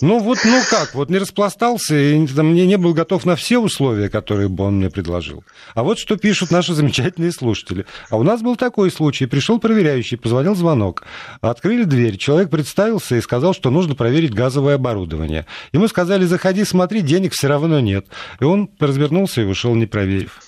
Ну 0.00 0.18
вот, 0.18 0.38
ну 0.44 0.60
как, 0.68 0.94
вот 0.94 1.08
не 1.08 1.18
распластался, 1.18 1.96
и 1.96 2.26
там, 2.26 2.52
не, 2.52 2.66
не 2.66 2.76
был 2.76 2.92
готов 2.94 3.24
на 3.24 3.36
все 3.36 3.58
условия, 3.58 4.10
которые 4.10 4.48
бы 4.48 4.64
он 4.64 4.76
мне 4.78 4.90
предложил. 4.90 5.44
А 5.74 5.82
вот 5.82 5.98
что 5.98 6.16
пишут 6.16 6.50
наши 6.50 6.74
замечательные 6.74 7.32
слушатели. 7.32 7.86
А 8.10 8.16
у 8.16 8.22
нас 8.22 8.42
был 8.42 8.56
такой 8.56 8.90
случай. 8.90 9.26
Пришел 9.26 9.58
проверяющий, 9.58 10.18
позвонил 10.18 10.54
звонок. 10.54 11.04
Открыли 11.40 11.84
дверь, 11.84 12.18
человек 12.18 12.50
представился 12.50 13.16
и 13.16 13.20
сказал, 13.20 13.54
что 13.54 13.70
нужно 13.70 13.94
проверить 13.94 14.34
газовое 14.34 14.74
оборудование. 14.74 15.46
Ему 15.72 15.88
сказали, 15.88 16.24
заходи, 16.24 16.64
смотри, 16.64 17.00
денег 17.00 17.32
все 17.32 17.48
равно 17.48 17.80
нет. 17.80 18.06
И 18.40 18.44
он 18.44 18.68
развернулся 18.78 19.40
и 19.42 19.44
ушел, 19.44 19.74
не 19.74 19.86
проверив. 19.86 20.40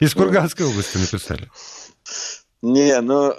Из 0.00 0.14
Курганской 0.14 0.66
области 0.66 0.98
написали. 0.98 1.50
Не, 2.62 3.00
ну, 3.00 3.34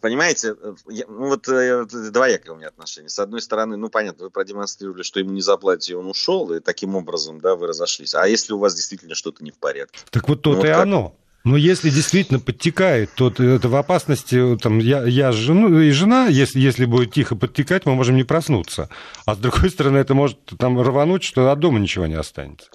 понимаете, 0.00 0.56
я, 0.88 1.04
ну 1.06 1.28
вот 1.28 1.48
э, 1.48 1.86
двоякое 2.10 2.54
у 2.54 2.56
меня 2.56 2.68
отношение. 2.68 3.08
С 3.08 3.20
одной 3.20 3.40
стороны, 3.40 3.76
ну, 3.76 3.88
понятно, 3.88 4.24
вы 4.24 4.30
продемонстрировали, 4.30 5.04
что 5.04 5.20
ему 5.20 5.30
не 5.30 5.42
заплатили, 5.42 5.94
и 5.94 5.98
он 5.98 6.08
ушел, 6.08 6.52
и 6.52 6.58
таким 6.58 6.96
образом, 6.96 7.40
да, 7.40 7.54
вы 7.54 7.68
разошлись. 7.68 8.16
А 8.16 8.26
если 8.26 8.52
у 8.52 8.58
вас 8.58 8.74
действительно 8.74 9.14
что-то 9.14 9.44
не 9.44 9.52
в 9.52 9.58
порядке? 9.58 10.00
Так 10.10 10.28
вот 10.28 10.42
то-то 10.42 10.56
ну, 10.56 10.56
вот 10.56 10.64
и 10.66 10.72
как... 10.72 10.82
оно. 10.82 11.16
Но 11.44 11.58
если 11.58 11.90
действительно 11.90 12.40
подтекает, 12.40 13.10
то 13.14 13.28
это 13.28 13.68
в 13.68 13.76
опасности, 13.76 14.56
там, 14.56 14.78
я, 14.78 15.04
я 15.04 15.30
жену, 15.30 15.78
и 15.78 15.90
жена, 15.90 16.26
если, 16.26 16.58
если 16.58 16.86
будет 16.86 17.12
тихо 17.12 17.36
подтекать, 17.36 17.84
мы 17.84 17.94
можем 17.94 18.16
не 18.16 18.24
проснуться. 18.24 18.88
А 19.26 19.34
с 19.34 19.38
другой 19.38 19.70
стороны, 19.70 19.98
это 19.98 20.14
может 20.14 20.38
там 20.58 20.80
рвануть, 20.80 21.22
что 21.22 21.52
от 21.52 21.60
дома 21.60 21.78
ничего 21.78 22.06
не 22.06 22.14
останется. 22.14 22.70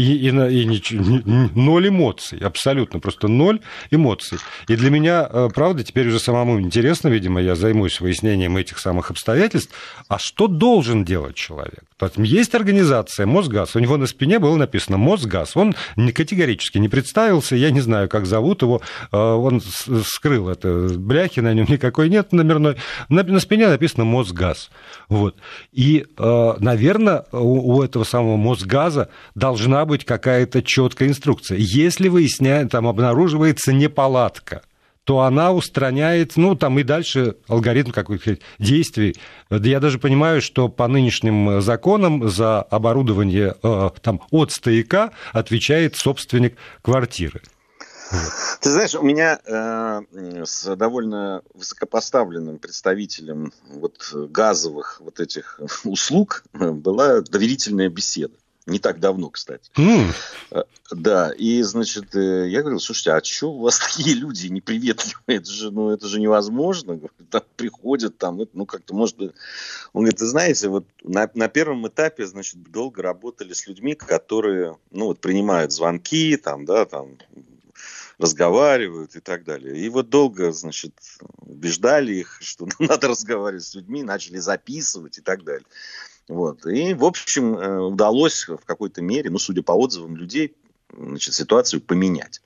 И, 0.00 0.14
и, 0.14 0.28
и 0.28 0.64
ничего, 0.64 1.20
ноль 1.54 1.88
эмоций, 1.88 2.38
абсолютно, 2.38 3.00
просто 3.00 3.28
ноль 3.28 3.60
эмоций. 3.90 4.38
И 4.66 4.74
для 4.74 4.88
меня, 4.88 5.28
э, 5.30 5.48
правда, 5.54 5.84
теперь 5.84 6.08
уже 6.08 6.18
самому 6.18 6.58
интересно, 6.58 7.08
видимо, 7.08 7.42
я 7.42 7.54
займусь 7.54 8.00
выяснением 8.00 8.56
этих 8.56 8.78
самых 8.78 9.10
обстоятельств, 9.10 9.74
а 10.08 10.18
что 10.18 10.46
должен 10.46 11.04
делать 11.04 11.36
человек? 11.36 11.84
Есть 12.16 12.54
организация 12.54 13.26
Мосгаз, 13.26 13.76
у 13.76 13.78
него 13.78 13.98
на 13.98 14.06
спине 14.06 14.38
было 14.38 14.56
написано 14.56 14.96
Мосгаз, 14.96 15.54
он 15.54 15.74
категорически 16.14 16.78
не 16.78 16.88
представился, 16.88 17.54
я 17.56 17.70
не 17.70 17.80
знаю, 17.80 18.08
как 18.08 18.24
зовут 18.24 18.62
его, 18.62 18.80
э, 19.12 19.18
он 19.18 19.60
скрыл 19.60 20.48
это, 20.48 20.88
бляхи 20.96 21.40
на 21.40 21.52
нем 21.52 21.66
никакой 21.68 22.08
нет 22.08 22.32
номерной, 22.32 22.76
на, 23.10 23.22
на 23.22 23.38
спине 23.38 23.68
написано 23.68 24.04
Мосгаз. 24.06 24.70
Вот. 25.10 25.36
И, 25.72 26.06
э, 26.16 26.54
наверное, 26.58 27.26
у 27.32 27.82
этого 27.82 28.04
самого 28.04 28.36
Мосгаза 28.36 29.10
должна 29.34 29.84
быть 29.90 30.06
какая-то 30.06 30.62
четкая 30.62 31.08
инструкция. 31.08 31.58
Если 31.58 32.08
выясняет, 32.08 32.70
там 32.70 32.86
обнаруживается 32.86 33.74
неполадка, 33.74 34.62
то 35.04 35.20
она 35.20 35.52
устраняет, 35.52 36.36
ну, 36.36 36.54
там 36.54 36.78
и 36.78 36.82
дальше 36.82 37.36
алгоритм 37.48 37.90
каких-то 37.90 38.38
действий. 38.58 39.16
Я 39.50 39.80
даже 39.80 39.98
понимаю, 39.98 40.40
что 40.40 40.68
по 40.68 40.86
нынешним 40.88 41.60
законам 41.60 42.28
за 42.28 42.62
оборудование 42.62 43.56
э, 43.62 43.90
там, 44.02 44.22
от 44.30 44.52
стояка 44.52 45.10
отвечает 45.32 45.96
собственник 45.96 46.56
квартиры. 46.82 47.42
Ты 48.60 48.70
знаешь, 48.70 48.94
у 48.94 49.02
меня 49.02 49.38
э, 49.44 50.44
с 50.44 50.76
довольно 50.76 51.42
высокопоставленным 51.54 52.58
представителем 52.58 53.52
вот 53.68 54.12
газовых 54.12 55.00
вот 55.00 55.20
этих 55.20 55.60
услуг 55.84 56.44
была 56.52 57.20
доверительная 57.20 57.88
беседа. 57.88 58.34
Не 58.70 58.78
так 58.78 59.00
давно, 59.00 59.30
кстати. 59.30 59.68
Mm. 59.76 60.14
Да, 60.92 61.32
и, 61.32 61.62
значит, 61.62 62.14
э, 62.14 62.48
я 62.48 62.60
говорил, 62.60 62.78
слушайте, 62.78 63.10
а 63.10 63.22
что 63.22 63.52
у 63.52 63.60
вас 63.62 63.78
такие 63.96 64.14
люди 64.14 64.46
неприветливые? 64.46 65.38
Это 65.38 65.50
же, 65.50 65.72
ну, 65.72 65.90
это 65.90 66.06
же 66.06 66.20
невозможно. 66.20 67.00
Там 67.30 67.42
приходят, 67.56 68.16
там, 68.16 68.40
ну, 68.52 68.66
как-то, 68.66 68.94
может 68.94 69.16
быть... 69.16 69.32
Он 69.92 70.02
говорит, 70.02 70.20
вы 70.20 70.26
знаете, 70.26 70.68
вот 70.68 70.86
на, 71.02 71.28
на 71.34 71.48
первом 71.48 71.88
этапе, 71.88 72.26
значит, 72.26 72.62
долго 72.70 73.02
работали 73.02 73.52
с 73.52 73.66
людьми, 73.66 73.94
которые, 73.96 74.76
ну, 74.92 75.06
вот, 75.06 75.20
принимают 75.20 75.72
звонки, 75.72 76.36
там, 76.36 76.64
да, 76.64 76.84
там, 76.84 77.18
разговаривают 78.18 79.16
и 79.16 79.20
так 79.20 79.42
далее. 79.42 79.76
И 79.78 79.88
вот 79.88 80.10
долго, 80.10 80.52
значит, 80.52 80.94
убеждали 81.40 82.14
их, 82.14 82.38
что 82.40 82.68
надо 82.78 83.08
разговаривать 83.08 83.64
с 83.64 83.74
людьми, 83.74 84.04
начали 84.04 84.38
записывать 84.38 85.18
и 85.18 85.22
так 85.22 85.42
далее. 85.42 85.66
Вот. 86.30 86.64
И, 86.64 86.94
в 86.94 87.04
общем, 87.04 87.56
э, 87.56 87.80
удалось 87.80 88.46
в 88.46 88.64
какой-то 88.64 89.02
мере, 89.02 89.30
ну, 89.30 89.38
судя 89.40 89.62
по 89.62 89.72
отзывам 89.72 90.16
людей, 90.16 90.54
значит, 90.96 91.34
ситуацию 91.34 91.80
поменять. 91.80 92.40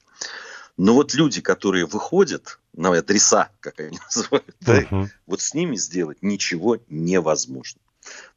Но 0.79 0.95
вот 0.95 1.13
люди, 1.13 1.43
которые 1.43 1.85
выходят 1.85 2.59
на 2.73 2.97
адреса, 2.97 3.51
как 3.61 3.79
они 3.81 3.99
называют, 4.07 4.57
uh-huh. 4.65 5.09
вот 5.27 5.41
с 5.43 5.53
ними 5.53 5.77
сделать 5.77 6.19
ничего 6.23 6.79
невозможно. 6.89 7.79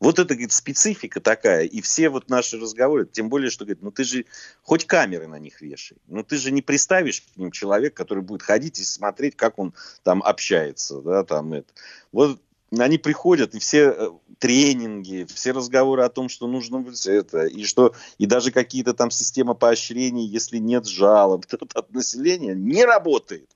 Вот 0.01 0.19
это, 0.19 0.33
говорит, 0.33 0.51
специфика 0.51 1.21
такая. 1.21 1.63
И 1.63 1.79
все 1.79 2.09
вот 2.09 2.29
наши 2.29 2.59
разговоры, 2.59 3.05
тем 3.05 3.29
более, 3.29 3.49
что, 3.49 3.63
говорит, 3.63 3.81
ну 3.81 3.91
ты 3.91 4.03
же 4.03 4.25
хоть 4.63 4.85
камеры 4.85 5.27
на 5.27 5.39
них 5.39 5.61
вешай. 5.61 5.97
Ну 6.07 6.23
ты 6.23 6.37
же 6.37 6.51
не 6.51 6.61
приставишь 6.61 7.21
к 7.21 7.37
ним 7.37 7.51
человека, 7.51 7.95
который 7.95 8.23
будет 8.23 8.43
ходить 8.43 8.79
и 8.79 8.83
смотреть, 8.83 9.37
как 9.37 9.59
он 9.59 9.73
там 10.03 10.21
общается. 10.23 11.01
Да, 11.01 11.23
там 11.23 11.53
это. 11.53 11.71
Вот 12.11 12.41
они 12.71 12.97
приходят, 12.97 13.55
и 13.55 13.59
все 13.59 13.95
э, 13.97 14.09
тренинги, 14.39 15.25
все 15.33 15.51
разговоры 15.51 16.03
о 16.03 16.09
том, 16.09 16.29
что 16.29 16.47
нужно 16.47 16.85
это, 17.05 17.45
и 17.45 17.63
что, 17.63 17.93
и 18.17 18.25
даже 18.25 18.51
какие-то 18.51 18.93
там 18.93 19.11
системы 19.11 19.55
поощрений, 19.55 20.25
если 20.25 20.57
нет 20.57 20.85
жалоб 20.85 21.45
от 21.73 21.93
населения, 21.93 22.53
не 22.53 22.83
работает. 22.85 23.49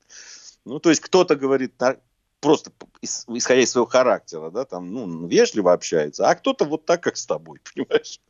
Ну, 0.64 0.78
то 0.78 0.90
есть 0.90 1.00
кто-то 1.00 1.36
говорит, 1.36 1.74
просто 2.40 2.72
исходя 3.02 3.60
из 3.60 3.70
своего 3.70 3.86
характера, 3.86 4.50
да, 4.50 4.64
там, 4.64 4.92
ну, 4.92 5.26
вежливо 5.26 5.72
общается, 5.72 6.28
а 6.28 6.34
кто-то 6.34 6.64
вот 6.64 6.86
так, 6.86 7.02
как 7.02 7.16
с 7.16 7.26
тобой, 7.26 7.60
понимаешь? 7.74 8.20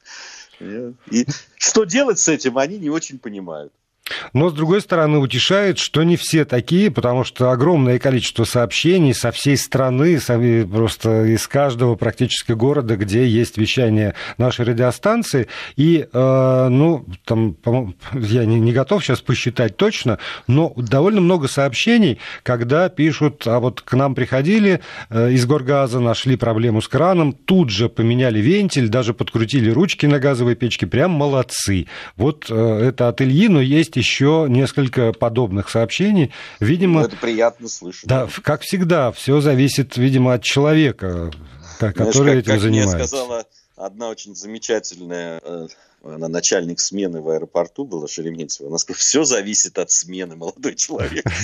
И 1.10 1.26
что 1.56 1.84
делать 1.84 2.18
с 2.18 2.28
этим, 2.28 2.58
они 2.58 2.78
не 2.78 2.90
очень 2.90 3.18
понимают. 3.18 3.72
Но, 4.32 4.50
с 4.50 4.52
другой 4.52 4.80
стороны, 4.80 5.18
утешает, 5.18 5.78
что 5.78 6.02
не 6.02 6.16
все 6.16 6.44
такие, 6.44 6.90
потому 6.90 7.24
что 7.24 7.50
огромное 7.50 7.98
количество 7.98 8.44
сообщений 8.44 9.14
со 9.14 9.30
всей 9.30 9.56
страны, 9.56 10.18
просто 10.66 11.24
из 11.24 11.46
каждого 11.46 11.94
практически 11.94 12.52
города, 12.52 12.96
где 12.96 13.26
есть 13.26 13.58
вещание 13.58 14.14
нашей 14.38 14.64
радиостанции. 14.64 15.48
И, 15.76 16.06
э, 16.12 16.68
ну, 16.68 17.06
там, 17.24 17.56
я 18.14 18.44
не, 18.44 18.72
готов 18.72 19.04
сейчас 19.04 19.20
посчитать 19.20 19.76
точно, 19.76 20.18
но 20.46 20.72
довольно 20.76 21.20
много 21.20 21.46
сообщений, 21.46 22.18
когда 22.42 22.88
пишут, 22.88 23.46
а 23.46 23.60
вот 23.60 23.82
к 23.82 23.92
нам 23.94 24.14
приходили 24.14 24.80
э, 25.10 25.32
из 25.32 25.46
Горгаза, 25.46 26.00
нашли 26.00 26.36
проблему 26.36 26.80
с 26.80 26.88
краном, 26.88 27.32
тут 27.32 27.70
же 27.70 27.88
поменяли 27.88 28.40
вентиль, 28.40 28.88
даже 28.88 29.14
подкрутили 29.14 29.70
ручки 29.70 30.06
на 30.06 30.18
газовой 30.18 30.56
печке, 30.56 30.86
прям 30.86 31.12
молодцы. 31.12 31.86
Вот 32.16 32.46
э, 32.50 32.88
это 32.88 33.08
от 33.08 33.20
Ильи, 33.20 33.48
но 33.48 33.60
есть 33.60 33.91
еще 33.96 34.46
несколько 34.48 35.12
подобных 35.12 35.68
сообщений. 35.68 36.32
Видимо, 36.60 37.00
ну, 37.00 37.06
это 37.06 37.16
приятно 37.16 37.68
слышать. 37.68 38.06
Да, 38.06 38.28
как 38.42 38.62
всегда, 38.62 39.12
все 39.12 39.40
зависит, 39.40 39.96
видимо, 39.96 40.34
от 40.34 40.42
человека, 40.42 41.30
который 41.78 42.12
Знаешь, 42.12 42.16
как, 42.16 42.34
этим 42.36 42.52
как 42.52 42.60
занимается. 42.60 42.96
Мне 42.96 43.06
сказала 43.06 43.46
одна 43.76 44.08
очень 44.08 44.34
замечательная 44.34 45.40
э, 45.42 45.66
она 46.04 46.28
начальник 46.28 46.80
смены 46.80 47.20
в 47.20 47.28
аэропорту 47.28 47.84
была 47.84 48.08
Шереметьево, 48.08 48.68
она 48.68 48.78
сказала, 48.78 48.98
все 49.00 49.24
зависит 49.24 49.78
от 49.78 49.90
смены, 49.90 50.36
молодой 50.36 50.74
человек. 50.74 51.24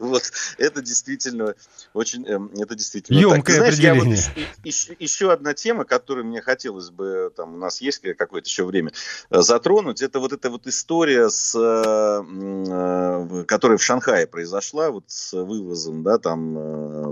Вот, 0.00 0.22
это 0.58 0.82
действительно 0.82 1.54
очень, 1.92 2.26
эм, 2.26 2.50
это 2.58 2.74
действительно 2.74 3.18
Емкое 3.18 3.62
определение. 3.62 4.18
Еще 4.64 5.32
одна 5.32 5.54
тема, 5.54 5.84
которую 5.84 6.26
мне 6.26 6.40
хотелось 6.40 6.90
бы, 6.90 7.32
там, 7.36 7.54
у 7.54 7.58
нас 7.58 7.80
есть 7.80 8.00
какое-то 8.16 8.48
еще 8.48 8.64
время, 8.64 8.92
э, 9.30 9.40
затронуть, 9.40 10.02
это 10.02 10.18
вот 10.18 10.32
эта 10.32 10.50
вот 10.50 10.66
история, 10.66 11.28
с, 11.28 11.54
э, 11.54 12.22
э, 12.22 13.44
которая 13.44 13.78
в 13.78 13.82
Шанхае 13.82 14.26
произошла, 14.26 14.90
вот 14.90 15.04
с 15.06 15.32
вывозом, 15.32 16.02
да, 16.02 16.18
там, 16.18 16.54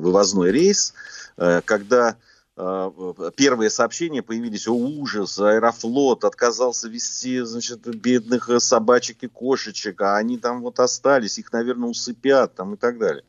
вывозной 0.00 0.50
рейс, 0.50 0.94
когда 1.64 2.16
первые 3.36 3.70
сообщения 3.70 4.22
появились, 4.22 4.68
о 4.68 4.72
ужас, 4.72 5.38
Аэрофлот 5.38 6.24
отказался 6.24 6.88
вести, 6.88 7.40
значит, 7.40 7.86
бедных 7.86 8.48
э, 8.48 8.60
собачек 8.60 9.18
и 9.22 9.28
кошечек, 9.28 10.00
а 10.02 10.16
они 10.16 10.38
там 10.38 10.60
вот 10.60 10.80
остались, 10.80 11.38
их, 11.38 11.52
наверное, 11.52 11.88
усыпят 11.88 12.54
там 12.54 12.74
и 12.74 12.76
так 12.76 12.98
далее. 12.98 13.24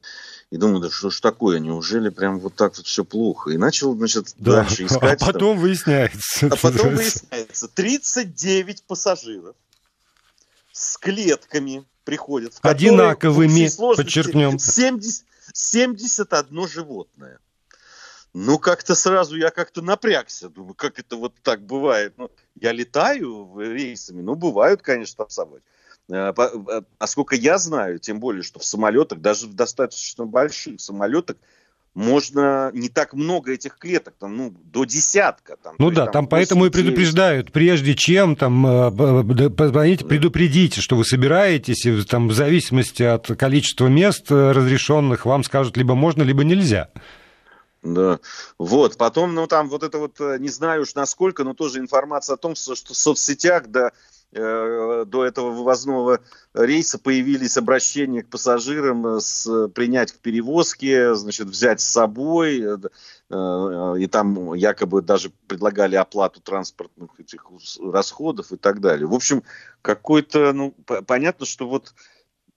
И 0.49 0.57
думаю, 0.57 0.81
да 0.81 0.89
что 0.89 1.09
ж 1.09 1.19
такое, 1.21 1.59
неужели 1.59 2.09
прям 2.09 2.39
вот 2.39 2.55
так 2.55 2.75
вот 2.75 2.85
все 2.85 3.05
плохо? 3.05 3.51
И 3.51 3.57
начал, 3.57 3.95
значит, 3.95 4.33
да. 4.37 4.63
дальше 4.63 4.85
искать. 4.85 5.21
А 5.21 5.25
потом 5.25 5.53
там. 5.53 5.59
выясняется. 5.59 6.47
А 6.47 6.55
потом 6.57 6.95
выясняется, 6.95 7.67
39 7.69 8.83
пассажиров 8.83 9.55
с 10.73 10.97
клетками 10.97 11.85
приходят. 12.03 12.53
В 12.55 12.65
Одинаковыми, 12.65 13.69
подчеркнем. 13.95 14.59
70, 14.59 15.25
71 15.53 16.67
животное. 16.67 17.39
Ну, 18.33 18.59
как-то 18.59 18.95
сразу 18.95 19.35
я 19.35 19.49
как-то 19.51 19.81
напрягся. 19.81 20.49
Думаю, 20.49 20.73
как 20.73 20.99
это 20.99 21.17
вот 21.17 21.33
так 21.43 21.61
бывает? 21.65 22.13
Ну, 22.17 22.29
я 22.59 22.71
летаю 22.71 23.51
рейсами, 23.57 24.21
ну, 24.21 24.35
бывают, 24.35 24.81
конечно, 24.81 25.17
там 25.17 25.29
собаки. 25.29 25.63
А, 26.09 26.33
а, 26.37 26.83
а 26.97 27.07
сколько 27.07 27.35
я 27.35 27.57
знаю, 27.57 27.99
тем 27.99 28.19
более, 28.19 28.43
что 28.43 28.59
в 28.59 28.65
самолетах, 28.65 29.19
даже 29.19 29.47
в 29.47 29.53
достаточно 29.53 30.25
больших 30.25 30.79
самолетах, 30.79 31.37
можно 31.93 32.71
не 32.73 32.87
так 32.87 33.13
много 33.13 33.51
этих 33.51 33.77
клеток, 33.77 34.13
там, 34.17 34.37
ну, 34.37 34.53
до 34.63 34.85
десятка. 34.85 35.57
Там, 35.61 35.75
ну 35.77 35.91
да, 35.91 36.05
там, 36.05 36.13
там 36.13 36.27
поэтому 36.27 36.65
и 36.65 36.69
предупреждают, 36.69 37.51
прежде 37.51 37.95
чем 37.95 38.37
там 38.37 38.65
э, 38.65 39.49
позвоните, 39.49 40.05
предупредите, 40.05 40.79
что 40.79 40.95
вы 40.95 41.03
собираетесь, 41.03 41.85
и 41.85 42.01
там 42.03 42.29
в 42.29 42.33
зависимости 42.33 43.03
от 43.03 43.27
количества 43.37 43.87
мест 43.87 44.31
э, 44.31 44.51
разрешенных 44.51 45.25
вам 45.25 45.43
скажут 45.43 45.75
либо 45.75 45.95
можно, 45.95 46.23
либо 46.23 46.45
нельзя. 46.45 46.89
Да, 47.83 48.19
вот, 48.59 48.97
потом, 48.97 49.33
ну, 49.33 49.47
там 49.47 49.67
вот 49.67 49.81
это 49.81 49.97
вот, 49.97 50.21
э, 50.21 50.37
не 50.39 50.49
знаю 50.49 50.83
уж 50.83 50.93
насколько, 50.93 51.43
но 51.43 51.55
тоже 51.55 51.79
информация 51.79 52.35
о 52.35 52.37
том, 52.37 52.53
что 52.53 52.75
в 52.75 52.77
соцсетях, 52.97 53.69
да, 53.69 53.91
э, 54.33 55.03
до 55.07 55.25
этого 55.25 55.49
вывозного 55.49 56.19
рейса 56.53 56.99
появились 56.99 57.57
обращения 57.57 58.21
к 58.21 58.29
пассажирам 58.29 59.19
с 59.19 59.67
принять 59.69 60.11
к 60.11 60.19
перевозке, 60.19 61.15
значит, 61.15 61.47
взять 61.47 61.81
с 61.81 61.85
собой, 61.85 62.61
э, 62.61 62.77
и 63.99 64.07
там 64.07 64.53
якобы 64.53 65.01
даже 65.01 65.31
предлагали 65.47 65.95
оплату 65.95 66.39
транспортных 66.39 67.19
этих 67.19 67.45
расходов 67.81 68.51
и 68.51 68.57
так 68.57 68.79
далее. 68.79 69.07
В 69.07 69.15
общем, 69.15 69.41
какой-то, 69.81 70.53
ну, 70.53 70.75
понятно, 71.07 71.47
что 71.47 71.67
вот 71.67 71.95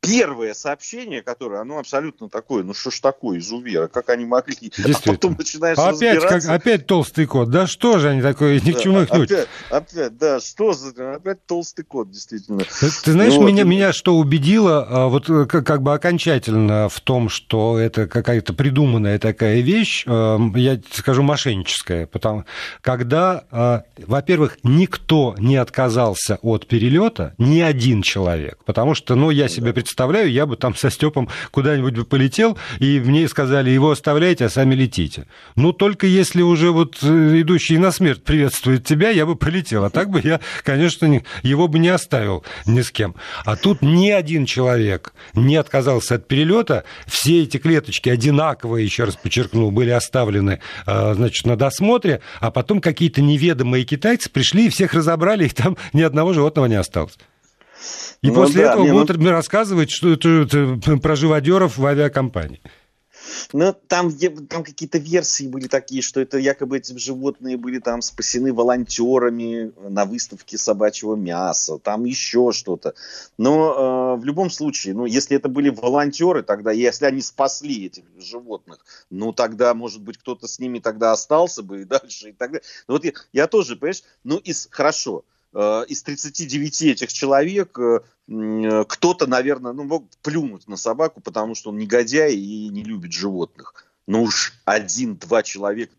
первое 0.07 0.55
сообщение, 0.55 1.23
которое, 1.23 1.61
оно 1.61 1.79
абсолютно 1.79 2.29
такое, 2.29 2.63
ну 2.63 2.75
что 2.75 2.91
ж 2.91 3.01
такое, 3.01 3.39
изувера, 3.39 3.89
как 3.89 4.09
они 4.11 4.25
могли, 4.25 4.73
а 4.79 4.89
потом 5.05 5.37
начинаешь 5.39 5.79
опять, 5.79 6.23
как, 6.23 6.45
опять 6.45 6.87
толстый 6.87 7.27
кот, 7.27 7.51
да 7.51 7.67
что 7.67 7.99
же 7.99 8.11
они 8.11 8.23
такое, 8.23 8.61
ни 8.61 8.73
к 8.73 8.81
чему 8.81 9.03
их 9.03 9.11
опять, 9.11 9.49
опять, 9.71 10.17
да, 10.19 10.41
что 10.41 10.73
за, 10.73 11.15
опять 11.15 11.45
толстый 11.47 11.85
кот, 11.85 12.11
действительно. 12.11 12.65
Ты, 12.65 12.91
ты 13.03 13.13
знаешь, 13.13 13.35
вот. 13.35 13.47
меня, 13.47 13.65
меня 13.65 13.93
что 13.93 14.17
убедило, 14.17 14.87
а, 14.89 15.09
вот 15.09 15.29
э, 15.29 15.47
как, 15.47 15.67
как 15.67 15.83
бы 15.83 15.95
окончательно 15.95 16.89
в 16.89 17.01
том, 17.01 17.29
что 17.29 17.79
это 17.79 18.07
какая-то 18.07 18.53
придуманная 18.53 19.19
такая 19.19 19.61
вещь, 19.61 20.05
э, 20.07 20.39
я 20.57 20.81
скажу, 20.93 21.23
мошенническая, 21.23 22.07
потому 22.07 22.45
когда, 22.81 23.45
э, 23.51 24.03
во-первых, 24.07 24.59
никто 24.63 25.35
не 25.39 25.57
отказался 25.57 26.39
от 26.43 26.67
перелета, 26.67 27.35
ни 27.39 27.61
один 27.61 28.03
человек, 28.03 28.59
потому 28.65 28.95
что, 28.95 29.15
ну, 29.15 29.31
я 29.31 29.49
себе 29.49 29.73
представляю, 29.73 29.94
представляю, 29.95 30.33
я 30.33 30.45
бы 30.45 30.57
там 30.57 30.75
со 30.75 30.91
Степом 30.91 31.29
куда-нибудь 31.53 31.95
бы 31.95 32.05
полетел, 32.05 32.59
и 32.81 32.99
мне 32.99 33.29
сказали, 33.29 33.71
его 33.71 33.93
оставляйте, 33.93 34.47
а 34.47 34.49
сами 34.49 34.75
летите. 34.75 35.27
Ну, 35.55 35.73
только 35.73 36.09
если 36.09 36.43
уже 36.43 36.73
вот 36.73 36.99
э, 37.03 37.41
идущий 37.41 37.79
на 37.79 37.93
смерть 37.93 38.25
приветствует 38.25 38.85
тебя, 38.85 39.11
я 39.11 39.25
бы 39.25 39.37
полетел. 39.37 39.85
А 39.85 39.91
так 39.91 40.11
бы 40.11 40.21
я, 40.25 40.41
конечно, 40.65 41.23
его 41.45 41.69
бы 41.69 41.79
не 41.79 41.91
оставил 41.91 42.45
ни 42.67 42.83
с 42.83 42.91
кем. 42.91 43.15
А 43.45 43.55
тут 43.55 43.83
ни 43.83 44.11
один 44.11 44.47
человек 44.47 45.15
не 45.33 45.55
отказался 45.55 46.17
от 46.17 46.27
перелета. 46.27 46.83
Все 47.07 47.45
эти 47.45 47.59
клеточки 47.59 48.09
одинаковые, 48.09 48.85
еще 48.85 49.05
раз 49.05 49.15
подчеркну, 49.15 49.71
были 49.71 49.91
оставлены, 49.91 50.61
э, 50.87 51.15
значит, 51.15 51.47
на 51.47 51.57
досмотре, 51.57 52.21
а 52.41 52.51
потом 52.51 52.81
какие-то 52.81 53.23
неведомые 53.23 53.85
китайцы 53.85 54.29
пришли 54.29 54.67
и 54.67 54.71
всех 54.71 54.93
разобрали, 54.93 55.47
и 55.47 55.51
там 55.51 55.77
ни 55.93 56.03
одного 56.03 56.33
животного 56.33 56.67
не 56.67 56.75
осталось. 56.75 57.17
И 58.23 58.29
ну, 58.29 58.35
после 58.35 58.65
да, 58.65 58.73
этого 58.73 58.91
будут 58.91 59.17
ну... 59.17 59.31
рассказывать 59.31 59.91
что 59.91 60.13
это, 60.13 60.79
про 61.03 61.17
живодеров 61.17 61.77
в 61.77 61.87
авиакомпании. 61.87 62.61
Ну, 63.53 63.75
там, 63.89 64.13
там 64.49 64.65
какие-то 64.65 64.99
версии 64.99 65.47
были 65.47 65.69
такие, 65.69 66.03
что 66.03 66.21
это 66.21 66.39
якобы 66.39 66.79
эти 66.79 66.97
животные 66.97 67.57
были 67.57 67.79
там 67.79 68.03
спасены 68.03 68.53
волонтерами 68.53 69.73
на 69.89 70.05
выставке 70.05 70.59
собачьего 70.59 71.15
мяса, 71.15 71.79
там 71.79 72.05
еще 72.05 72.53
что-то. 72.53 72.95
Но 73.39 74.17
э, 74.17 74.21
в 74.21 74.25
любом 74.25 74.51
случае, 74.51 74.95
ну, 74.95 75.07
если 75.07 75.37
это 75.37 75.49
были 75.49 75.69
волонтеры, 75.69 76.43
тогда, 76.43 76.73
если 76.73 77.07
они 77.07 77.21
спасли 77.21 77.87
этих 77.87 78.05
животных, 78.19 78.85
ну, 79.11 79.33
тогда, 79.33 79.75
может 79.75 80.03
быть, 80.03 80.19
кто-то 80.19 80.47
с 80.47 80.59
ними 80.59 80.79
тогда 80.79 81.13
остался 81.13 81.63
бы 81.63 81.83
и 81.83 81.85
дальше, 81.85 82.31
и 82.31 82.33
так 82.33 82.53
далее. 82.53 82.65
Ну, 82.89 82.95
вот 82.95 83.05
я, 83.05 83.13
я 83.33 83.47
тоже, 83.47 83.77
понимаешь, 83.77 84.03
ну, 84.25 84.39
из, 84.39 84.69
хорошо, 84.71 85.25
из 85.89 86.03
39 86.03 86.83
этих 86.83 87.13
человек 87.13 87.79
э, 87.79 88.01
э, 88.29 88.85
кто-то, 88.89 89.27
наверное, 89.27 89.73
ну, 89.73 89.85
мог 89.85 90.09
плюнуть 90.23 90.67
на 90.67 90.77
собаку, 90.77 91.21
потому 91.21 91.55
что 91.55 91.71
он 91.71 91.79
негодяй 91.79 92.35
и 92.35 92.69
не 92.69 92.83
любит 92.83 93.13
животных. 93.13 93.87
Но 94.07 94.23
уж 94.23 94.53
один-два 94.65 95.43
человека, 95.43 95.95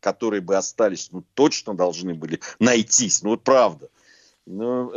которые 0.00 0.40
бы 0.40 0.56
остались, 0.56 1.10
ну, 1.12 1.24
точно 1.34 1.74
должны 1.74 2.14
были 2.14 2.40
найтись. 2.58 3.22
Ну, 3.22 3.30
вот 3.30 3.44
правда. 3.44 3.88
Ну, 4.46 4.92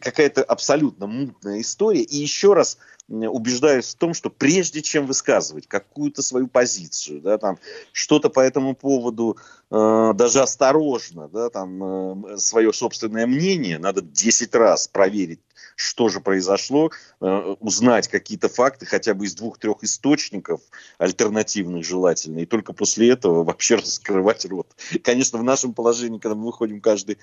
какая-то 0.00 0.44
абсолютно 0.44 1.08
мутная 1.08 1.60
история. 1.60 2.02
И 2.02 2.16
еще 2.16 2.52
раз 2.54 2.78
убеждаюсь 3.08 3.94
в 3.94 3.98
том, 3.98 4.14
что 4.14 4.30
прежде 4.30 4.80
чем 4.80 5.06
высказывать 5.06 5.66
какую-то 5.66 6.22
свою 6.22 6.48
позицию, 6.48 7.20
да, 7.20 7.36
там, 7.38 7.58
что-то 7.92 8.30
по 8.30 8.40
этому 8.40 8.74
поводу 8.74 9.36
э, 9.70 10.12
даже 10.14 10.40
осторожно, 10.40 11.28
да, 11.28 11.50
там, 11.50 12.26
э, 12.26 12.38
свое 12.38 12.72
собственное 12.72 13.26
мнение, 13.26 13.78
надо 13.78 14.02
10 14.02 14.54
раз 14.54 14.88
проверить, 14.88 15.40
что 15.76 16.08
же 16.08 16.20
произошло, 16.20 16.90
э, 17.20 17.26
узнать 17.60 18.08
какие-то 18.08 18.48
факты 18.48 18.86
хотя 18.86 19.14
бы 19.14 19.26
из 19.26 19.34
двух-трех 19.34 19.82
источников 19.82 20.60
альтернативных 20.98 21.84
желательно, 21.84 22.38
и 22.38 22.46
только 22.46 22.72
после 22.72 23.10
этого 23.10 23.44
вообще 23.44 23.74
раскрывать 23.76 24.44
рот. 24.46 24.68
Конечно, 25.02 25.38
в 25.38 25.42
нашем 25.42 25.74
положении, 25.74 26.18
когда 26.18 26.34
мы 26.34 26.46
выходим 26.46 26.80
каждый 26.80 27.16
э, 27.16 27.18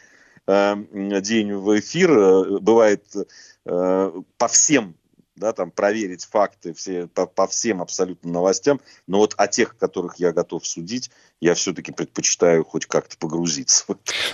день 1.21 1.53
в 1.53 1.79
эфир, 1.79 2.11
э, 2.11 2.59
бывает 2.59 3.05
э, 3.65 4.11
по 4.37 4.47
всем 4.47 4.95
да, 5.39 5.53
там 5.53 5.71
проверить 5.71 6.25
факты 6.25 6.73
все, 6.73 7.07
по, 7.07 7.25
по 7.25 7.47
всем 7.47 7.81
абсолютно 7.81 8.31
новостям, 8.31 8.81
но 9.07 9.19
вот 9.19 9.33
о 9.37 9.47
тех, 9.47 9.75
которых 9.77 10.19
я 10.19 10.33
готов 10.33 10.67
судить, 10.67 11.09
я 11.41 11.53
все-таки 11.53 11.93
предпочитаю 11.93 12.65
хоть 12.65 12.85
как-то 12.85 13.15
погрузиться. 13.17 13.85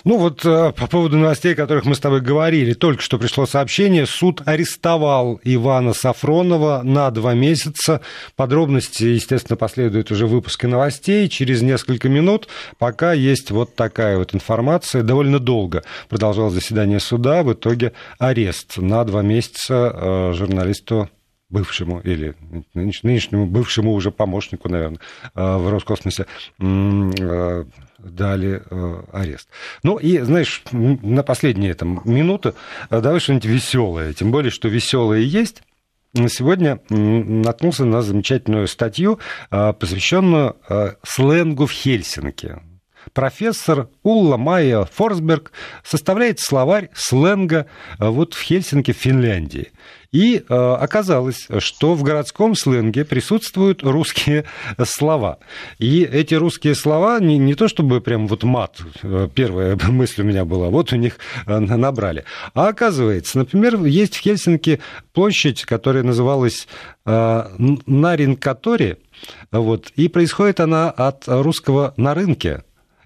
Ну 0.04 0.18
вот 0.18 0.44
э, 0.44 0.72
по 0.72 0.88
поводу 0.88 1.18
новостей, 1.18 1.54
о 1.54 1.56
которых 1.56 1.86
мы 1.86 1.94
с 1.94 2.00
тобой 2.00 2.22
говорили, 2.22 2.74
только 2.74 3.04
что 3.04 3.20
пришло 3.20 3.46
сообщение, 3.46 4.08
суд 4.08 4.42
арестовал 4.46 5.40
Ивана 5.44 5.94
Сафронова 5.94 6.82
на 6.84 7.12
два 7.12 7.36
месяца. 7.36 8.02
Подробности, 8.36 9.04
естественно, 9.04 9.56
последуют 9.56 10.10
уже 10.10 10.26
выпуске 10.26 10.66
новостей 10.68 11.30
через 11.30 11.62
несколько 11.62 12.10
минут. 12.10 12.48
Пока 12.80 13.14
есть 13.14 13.52
вот 13.52 13.76
такая 13.76 14.18
вот 14.18 14.34
информация. 14.34 15.04
Довольно 15.04 15.40
долго 15.40 15.84
продолжалось 16.10 16.56
заседание 16.56 17.00
суда, 17.00 17.44
в 17.44 17.54
итоге 17.54 17.94
арест 18.18 18.78
на 18.78 19.04
два 19.04 19.22
месяца 19.22 19.92
э, 19.94 20.34
журналисту 20.34 20.95
бывшему 21.56 22.02
или 22.02 22.36
нынешнему 22.74 23.46
бывшему 23.46 23.94
уже 23.94 24.12
помощнику, 24.12 24.68
наверное, 24.68 25.00
э, 25.34 25.58
в 25.58 25.70
Роскосмосе 25.70 26.26
э, 26.60 27.66
дали 28.00 28.62
э, 28.70 29.04
арест. 29.14 29.48
Ну 29.82 29.96
и, 29.96 30.20
знаешь, 30.20 30.64
на 30.72 31.24
последние 31.24 31.74
там, 31.74 32.02
минуты 32.04 32.54
давай 32.90 33.22
что-нибудь 33.22 33.46
веселое, 33.46 34.14
тем 34.14 34.32
более, 34.32 34.52
что 34.52 34.68
веселое 34.68 35.22
есть. 35.22 35.64
Сегодня 36.14 36.80
наткнулся 36.90 37.84
на 37.84 38.02
замечательную 38.02 38.68
статью, 38.68 39.20
посвященную 39.50 40.56
сленгу 41.04 41.66
в 41.66 41.72
Хельсинки 41.72 42.56
профессор 43.14 43.90
Улла 44.04 44.38
Майя 44.38 44.86
Форсберг 44.86 45.52
составляет 45.84 46.40
словарь 46.40 46.90
сленга 46.94 47.68
вот 48.00 48.34
в 48.34 48.42
Хельсинки, 48.42 48.92
в 48.92 48.98
Финляндии. 48.98 49.72
И 50.16 50.38
э, 50.38 50.76
оказалось, 50.80 51.46
что 51.60 51.94
в 51.94 52.02
городском 52.02 52.56
сленге 52.56 53.04
присутствуют 53.04 53.84
русские 53.84 54.46
слова. 54.86 55.40
И 55.78 56.04
эти 56.04 56.36
русские 56.36 56.74
слова 56.76 57.20
не, 57.20 57.38
не 57.38 57.54
то 57.54 57.68
чтобы 57.68 58.00
прям 58.00 58.28
вот 58.28 58.44
мат, 58.44 58.80
э, 59.04 59.28
первая 59.36 59.78
мысль 59.90 60.22
у 60.22 60.24
меня 60.24 60.46
была, 60.46 60.70
вот 60.70 60.94
у 60.94 60.96
них 60.96 61.18
э, 61.46 61.60
набрали. 61.60 62.24
А 62.54 62.70
оказывается, 62.70 63.40
например, 63.40 63.84
есть 63.84 64.16
в 64.16 64.22
Хельсинки 64.22 64.80
площадь, 65.12 65.66
которая 65.66 66.04
называлась 66.04 66.70
э, 67.06 67.44
Наринкатори, 67.86 68.98
вот, 69.52 69.92
и 69.98 70.08
происходит 70.08 70.62
она 70.62 70.92
от 70.92 71.26
русского 71.28 71.94
«на 71.98 72.14
рынке». 72.14 72.64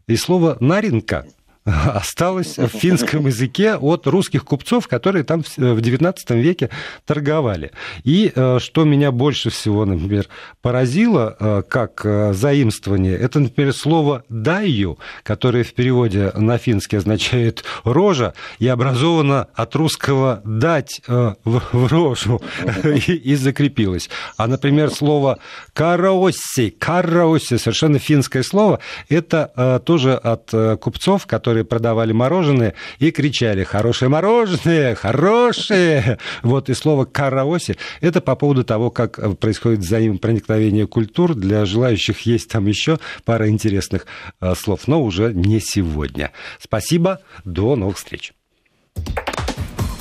И 0.10 0.16
слово 0.18 0.58
«наринка» 0.60 1.28
осталось 1.70 2.58
в 2.58 2.68
финском 2.68 3.28
языке 3.28 3.76
от 3.76 4.08
русских 4.08 4.46
купцов, 4.46 4.88
которые 4.88 5.24
там 5.24 5.44
в 5.44 5.80
XIX 5.80 6.16
веке 6.30 6.70
торговали. 7.06 7.72
И 8.04 8.32
э, 8.34 8.60
что 8.60 8.84
меня 8.84 9.12
больше 9.12 9.50
всего, 9.50 9.86
например, 9.86 10.28
поразило 10.62 11.36
э, 11.40 11.64
как 11.68 12.02
э, 12.04 12.34
заимствование, 12.34 13.16
это, 13.16 13.40
например, 13.40 13.74
слово 13.74 14.24
«даю», 14.30 14.98
которое 15.24 15.64
в 15.64 15.74
переводе 15.74 16.32
на 16.36 16.58
финский 16.58 16.98
означает 16.98 17.64
«рожа», 17.84 18.34
и 18.60 18.68
образовано 18.68 19.48
от 19.54 19.76
русского 19.76 20.42
«дать 20.44 21.02
в 21.08 21.88
рожу» 21.88 22.42
и 23.08 23.36
закрепилось. 23.36 24.10
А, 24.38 24.48
например, 24.48 24.90
слово 24.92 25.40
«караосси», 25.74 26.70
«караосси», 26.72 27.58
совершенно 27.58 28.00
финское 28.00 28.44
слово, 28.44 28.80
это 29.10 29.82
тоже 29.86 30.16
от 30.16 30.52
купцов, 30.80 31.26
которые 31.26 31.59
которые 31.60 31.66
продавали 31.66 32.14
мороженое 32.14 32.74
и 33.00 33.12
кричали 33.12 33.64
«хорошее 33.64 34.10
мороженое! 34.10 34.96
Хорошее!» 34.96 36.18
Вот 36.44 36.70
и 36.70 36.74
слово 36.74 37.06
«караоси»— 37.06 37.76
это 38.02 38.22
по 38.22 38.36
поводу 38.36 38.64
того, 38.64 38.92
как 38.92 39.20
э, 39.20 39.36
происходит 39.36 39.80
взаимопроникновение 39.80 40.88
культур. 40.88 41.36
Для 41.36 41.66
желающих 41.66 42.22
есть 42.22 42.50
там 42.50 42.68
еще 42.68 43.00
пара 43.26 43.50
интересных 43.50 44.06
э, 44.42 44.54
слов, 44.56 44.88
но 44.88 45.02
уже 45.02 45.34
не 45.34 45.60
сегодня. 45.60 46.32
Спасибо, 46.60 47.20
до 47.46 47.76
новых 47.76 47.98
встреч. 47.98 48.34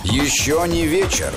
Еще 0.04 0.64
не 0.68 0.86
вечер. 0.86 1.32